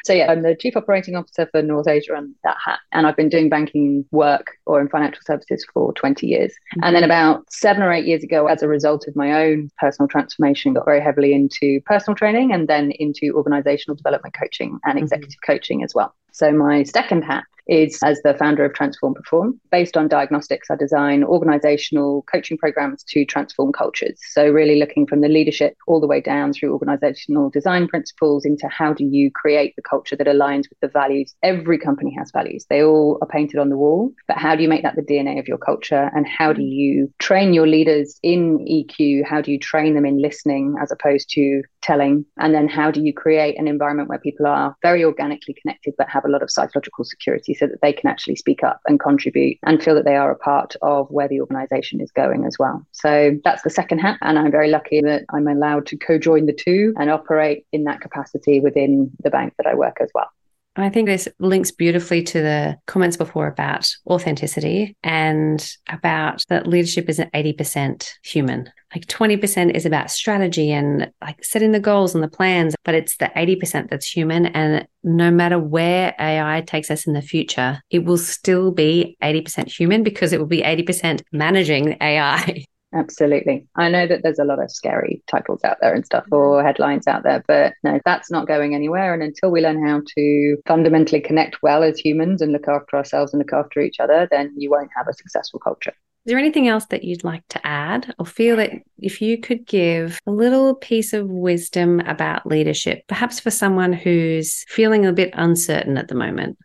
So 0.04 0.12
yeah, 0.12 0.30
I'm 0.30 0.42
the 0.42 0.56
chief 0.56 0.76
operating 0.76 1.16
officer 1.16 1.48
for 1.50 1.62
North 1.62 1.88
Asia 1.88 2.16
on 2.16 2.34
that 2.44 2.56
hat, 2.64 2.80
and 2.92 3.06
I've 3.06 3.16
been 3.16 3.28
doing 3.28 3.48
banking 3.48 4.04
work 4.10 4.46
or 4.66 4.80
in 4.80 4.88
financial 4.88 5.22
services 5.24 5.66
for 5.72 5.92
20 5.94 6.26
years. 6.26 6.52
Mm-hmm. 6.52 6.84
And 6.84 6.96
then 6.96 7.04
about 7.04 7.50
seven 7.52 7.82
or 7.82 7.92
eight 7.92 8.06
years 8.06 8.22
ago, 8.22 8.46
as 8.46 8.62
a 8.62 8.68
result 8.68 9.06
of 9.08 9.16
my 9.16 9.44
own 9.44 9.70
personal 9.78 10.08
transformation, 10.08 10.74
got 10.74 10.84
very 10.84 11.00
heavily 11.00 11.32
into 11.32 11.80
personal 11.86 12.14
training 12.16 12.52
and 12.52 12.68
then 12.68 12.92
into 12.92 13.32
organizational 13.34 13.96
development 13.96 14.34
coaching 14.38 14.78
and 14.84 14.94
mm-hmm. 14.94 15.04
executive 15.04 15.34
mm-hmm. 15.34 15.52
coaching 15.52 15.82
as 15.82 15.94
well. 15.94 16.14
So 16.32 16.52
my 16.52 16.84
second 16.84 17.22
hat 17.22 17.44
is 17.68 17.98
as 18.04 18.20
the 18.22 18.34
founder 18.34 18.64
of 18.64 18.74
Transform 18.74 19.14
Perform. 19.14 19.60
Based 19.70 19.96
on 19.96 20.08
diagnostics, 20.08 20.70
I 20.70 20.76
design 20.76 21.22
organizational 21.22 22.22
coaching 22.30 22.58
programs 22.58 23.04
to 23.04 23.24
transform 23.24 23.72
cultures. 23.72 24.18
So, 24.30 24.48
really 24.48 24.78
looking 24.78 25.06
from 25.06 25.20
the 25.20 25.28
leadership 25.28 25.76
all 25.86 26.00
the 26.00 26.06
way 26.06 26.20
down 26.20 26.52
through 26.52 26.72
organizational 26.72 27.50
design 27.50 27.88
principles 27.88 28.44
into 28.44 28.68
how 28.68 28.92
do 28.92 29.04
you 29.04 29.30
create 29.30 29.74
the 29.76 29.82
culture 29.82 30.16
that 30.16 30.26
aligns 30.26 30.68
with 30.68 30.80
the 30.80 30.88
values. 30.88 31.34
Every 31.42 31.78
company 31.78 32.14
has 32.18 32.30
values, 32.30 32.66
they 32.68 32.82
all 32.82 33.18
are 33.22 33.28
painted 33.28 33.60
on 33.60 33.68
the 33.68 33.76
wall, 33.76 34.12
but 34.26 34.38
how 34.38 34.56
do 34.56 34.62
you 34.62 34.68
make 34.68 34.82
that 34.82 34.96
the 34.96 35.02
DNA 35.02 35.38
of 35.38 35.48
your 35.48 35.58
culture? 35.58 36.10
And 36.14 36.26
how 36.26 36.52
do 36.52 36.62
you 36.62 37.12
train 37.18 37.52
your 37.52 37.66
leaders 37.66 38.18
in 38.22 38.58
EQ? 38.58 39.26
How 39.26 39.40
do 39.40 39.52
you 39.52 39.58
train 39.58 39.94
them 39.94 40.06
in 40.06 40.20
listening 40.20 40.74
as 40.80 40.90
opposed 40.90 41.28
to 41.30 41.62
telling? 41.82 42.24
And 42.38 42.54
then 42.54 42.68
how 42.68 42.90
do 42.90 43.02
you 43.02 43.12
create 43.12 43.58
an 43.58 43.68
environment 43.68 44.08
where 44.08 44.18
people 44.18 44.46
are 44.46 44.76
very 44.82 45.04
organically 45.04 45.54
connected 45.54 45.94
but 45.96 46.08
have 46.08 46.24
a 46.24 46.28
lot 46.28 46.42
of 46.42 46.50
psychological 46.50 47.04
security 47.04 47.54
so 47.54 47.66
that 47.66 47.80
they 47.82 47.92
can 47.92 48.08
actually 48.08 48.36
speak 48.36 48.62
up 48.62 48.80
and 48.86 49.00
contribute 49.00 49.58
and 49.64 49.82
feel 49.82 49.94
that 49.94 50.04
they 50.04 50.16
are 50.16 50.30
a 50.30 50.38
part 50.38 50.76
of 50.82 51.08
where 51.10 51.28
the 51.28 51.40
organization 51.40 52.00
is 52.00 52.10
going 52.12 52.44
as 52.44 52.56
well. 52.58 52.84
So 52.92 53.32
that's 53.44 53.62
the 53.62 53.70
second 53.70 53.98
hat. 53.98 54.18
And 54.22 54.38
I'm 54.38 54.50
very 54.50 54.68
lucky 54.70 55.00
that 55.00 55.24
I'm 55.32 55.46
allowed 55.46 55.86
to 55.86 55.96
co 55.96 56.18
join 56.18 56.46
the 56.46 56.52
two 56.52 56.94
and 56.98 57.10
operate 57.10 57.66
in 57.72 57.84
that 57.84 58.00
capacity 58.00 58.60
within 58.60 59.10
the 59.22 59.30
bank 59.30 59.54
that 59.58 59.66
I 59.66 59.74
work 59.74 59.98
as 60.00 60.10
well. 60.14 60.28
I 60.76 60.90
think 60.90 61.08
this 61.08 61.28
links 61.40 61.72
beautifully 61.72 62.22
to 62.22 62.40
the 62.40 62.78
comments 62.86 63.16
before 63.16 63.48
about 63.48 63.90
authenticity 64.06 64.96
and 65.02 65.74
about 65.88 66.44
that 66.48 66.68
leadership 66.68 67.08
is 67.08 67.18
80% 67.18 68.08
human. 68.22 68.70
Like 68.94 69.06
20% 69.06 69.74
is 69.74 69.84
about 69.84 70.10
strategy 70.10 70.72
and 70.72 71.10
like 71.20 71.44
setting 71.44 71.72
the 71.72 71.80
goals 71.80 72.14
and 72.14 72.24
the 72.24 72.28
plans, 72.28 72.74
but 72.84 72.94
it's 72.94 73.16
the 73.18 73.30
80% 73.36 73.90
that's 73.90 74.06
human. 74.06 74.46
And 74.46 74.86
no 75.04 75.30
matter 75.30 75.58
where 75.58 76.14
AI 76.18 76.62
takes 76.62 76.90
us 76.90 77.06
in 77.06 77.12
the 77.12 77.22
future, 77.22 77.82
it 77.90 78.04
will 78.04 78.18
still 78.18 78.70
be 78.70 79.16
80% 79.22 79.68
human 79.68 80.02
because 80.02 80.32
it 80.32 80.38
will 80.38 80.46
be 80.46 80.62
80% 80.62 81.22
managing 81.32 81.96
AI. 82.00 82.64
Absolutely. 82.94 83.66
I 83.76 83.90
know 83.90 84.06
that 84.06 84.22
there's 84.22 84.38
a 84.38 84.44
lot 84.44 84.62
of 84.62 84.70
scary 84.70 85.22
titles 85.26 85.62
out 85.62 85.76
there 85.82 85.94
and 85.94 86.06
stuff 86.06 86.24
mm-hmm. 86.24 86.34
or 86.34 86.64
headlines 86.64 87.06
out 87.06 87.22
there, 87.22 87.44
but 87.46 87.74
no, 87.84 88.00
that's 88.04 88.30
not 88.30 88.48
going 88.48 88.74
anywhere. 88.74 89.12
And 89.12 89.22
until 89.22 89.50
we 89.50 89.60
learn 89.60 89.86
how 89.86 90.00
to 90.16 90.56
fundamentally 90.66 91.20
connect 91.20 91.62
well 91.62 91.82
as 91.82 91.98
humans 91.98 92.40
and 92.40 92.52
look 92.52 92.66
after 92.66 92.96
ourselves 92.96 93.34
and 93.34 93.40
look 93.40 93.52
after 93.52 93.80
each 93.80 94.00
other, 94.00 94.26
then 94.30 94.54
you 94.56 94.70
won't 94.70 94.90
have 94.96 95.06
a 95.06 95.12
successful 95.12 95.60
culture. 95.60 95.92
Is 96.28 96.30
there 96.32 96.38
anything 96.38 96.68
else 96.68 96.84
that 96.90 97.04
you'd 97.04 97.24
like 97.24 97.48
to 97.48 97.66
add 97.66 98.14
or 98.18 98.26
feel 98.26 98.56
that 98.56 98.72
if 98.98 99.22
you 99.22 99.40
could 99.40 99.66
give 99.66 100.20
a 100.26 100.30
little 100.30 100.74
piece 100.74 101.14
of 101.14 101.26
wisdom 101.30 102.00
about 102.00 102.46
leadership, 102.46 103.02
perhaps 103.06 103.40
for 103.40 103.50
someone 103.50 103.94
who's 103.94 104.66
feeling 104.68 105.06
a 105.06 105.12
bit 105.14 105.30
uncertain 105.32 105.96
at 105.96 106.08
the 106.08 106.14
moment? 106.14 106.58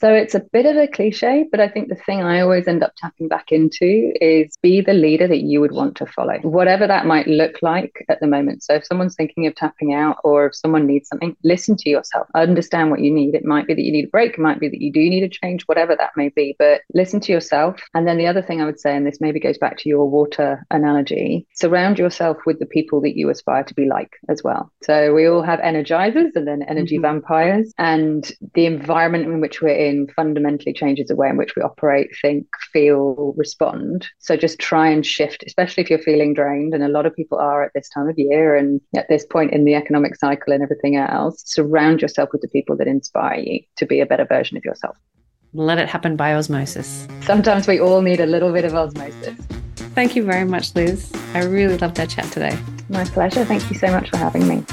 So 0.00 0.14
it's 0.14 0.34
a 0.34 0.40
bit 0.40 0.64
of 0.64 0.76
a 0.76 0.88
cliche, 0.88 1.46
but 1.50 1.60
I 1.60 1.68
think 1.68 1.88
the 1.88 1.94
thing 1.94 2.22
I 2.22 2.40
always 2.40 2.66
end 2.66 2.82
up 2.82 2.94
tapping 2.96 3.28
back 3.28 3.52
into 3.52 4.12
is 4.18 4.56
be 4.62 4.80
the 4.80 4.94
leader 4.94 5.28
that 5.28 5.42
you 5.42 5.60
would 5.60 5.72
want 5.72 5.94
to 5.96 6.06
follow, 6.06 6.38
whatever 6.38 6.86
that 6.86 7.04
might 7.04 7.26
look 7.26 7.56
like 7.60 8.06
at 8.08 8.18
the 8.20 8.26
moment. 8.26 8.62
So 8.62 8.74
if 8.74 8.86
someone's 8.86 9.14
thinking 9.14 9.46
of 9.46 9.54
tapping 9.54 9.92
out 9.92 10.16
or 10.24 10.46
if 10.46 10.56
someone 10.56 10.86
needs 10.86 11.08
something, 11.08 11.36
listen 11.44 11.76
to 11.76 11.90
yourself, 11.90 12.26
understand 12.34 12.90
what 12.90 13.00
you 13.00 13.12
need. 13.12 13.34
It 13.34 13.44
might 13.44 13.66
be 13.66 13.74
that 13.74 13.82
you 13.82 13.92
need 13.92 14.06
a 14.06 14.10
break, 14.10 14.34
it 14.34 14.38
might 14.38 14.58
be 14.58 14.70
that 14.70 14.80
you 14.80 14.90
do 14.90 15.00
need 15.00 15.22
a 15.22 15.28
change, 15.28 15.64
whatever 15.64 15.94
that 15.94 16.12
may 16.16 16.30
be, 16.30 16.56
but 16.58 16.80
listen 16.94 17.20
to 17.20 17.32
yourself. 17.32 17.78
And 17.92 18.08
then 18.08 18.16
the 18.16 18.26
other 18.26 18.40
thing 18.40 18.62
I 18.62 18.64
would 18.64 18.80
say, 18.80 18.96
and 18.96 19.06
this 19.06 19.20
maybe 19.20 19.38
goes 19.38 19.58
back 19.58 19.76
to 19.78 19.88
your 19.90 20.08
water 20.08 20.66
analogy, 20.70 21.46
surround 21.54 21.98
yourself 21.98 22.38
with 22.46 22.58
the 22.58 22.64
people 22.64 23.02
that 23.02 23.18
you 23.18 23.28
aspire 23.28 23.64
to 23.64 23.74
be 23.74 23.86
like 23.86 24.14
as 24.30 24.42
well. 24.42 24.72
So 24.82 25.12
we 25.12 25.26
all 25.26 25.42
have 25.42 25.60
energizers 25.60 26.30
and 26.36 26.48
then 26.48 26.62
energy 26.62 26.96
mm-hmm. 26.96 27.02
vampires, 27.02 27.74
and 27.76 28.32
the 28.54 28.64
environment 28.64 29.26
in 29.26 29.42
which 29.42 29.60
we're 29.60 29.76
in 29.76 29.89
fundamentally 30.16 30.72
changes 30.72 31.08
the 31.08 31.16
way 31.16 31.28
in 31.28 31.36
which 31.36 31.54
we 31.56 31.62
operate, 31.62 32.10
think, 32.20 32.46
feel, 32.72 33.34
respond. 33.36 34.08
So 34.18 34.36
just 34.36 34.58
try 34.58 34.88
and 34.88 35.04
shift, 35.04 35.44
especially 35.46 35.82
if 35.82 35.90
you're 35.90 35.98
feeling 35.98 36.34
drained. 36.34 36.74
And 36.74 36.82
a 36.82 36.88
lot 36.88 37.06
of 37.06 37.14
people 37.14 37.38
are 37.38 37.62
at 37.62 37.72
this 37.74 37.88
time 37.88 38.08
of 38.08 38.18
year 38.18 38.56
and 38.56 38.80
at 38.96 39.08
this 39.08 39.24
point 39.24 39.52
in 39.52 39.64
the 39.64 39.74
economic 39.74 40.16
cycle 40.16 40.52
and 40.52 40.62
everything 40.62 40.96
else. 40.96 41.42
Surround 41.46 42.02
yourself 42.02 42.30
with 42.32 42.42
the 42.42 42.48
people 42.48 42.76
that 42.76 42.86
inspire 42.86 43.40
you 43.40 43.60
to 43.76 43.86
be 43.86 44.00
a 44.00 44.06
better 44.06 44.24
version 44.24 44.56
of 44.56 44.64
yourself. 44.64 44.96
Let 45.52 45.78
it 45.78 45.88
happen 45.88 46.16
by 46.16 46.34
osmosis. 46.34 47.08
Sometimes 47.22 47.66
we 47.66 47.80
all 47.80 48.02
need 48.02 48.20
a 48.20 48.26
little 48.26 48.52
bit 48.52 48.64
of 48.64 48.74
osmosis. 48.74 49.36
Thank 49.94 50.14
you 50.14 50.22
very 50.22 50.44
much, 50.44 50.74
Liz. 50.76 51.12
I 51.34 51.44
really 51.44 51.76
loved 51.76 51.98
our 51.98 52.06
chat 52.06 52.26
today. 52.26 52.56
My 52.88 53.04
pleasure. 53.04 53.44
Thank 53.44 53.68
you 53.70 53.76
so 53.76 53.88
much 53.88 54.10
for 54.10 54.16
having 54.16 54.46
me. 54.46 54.64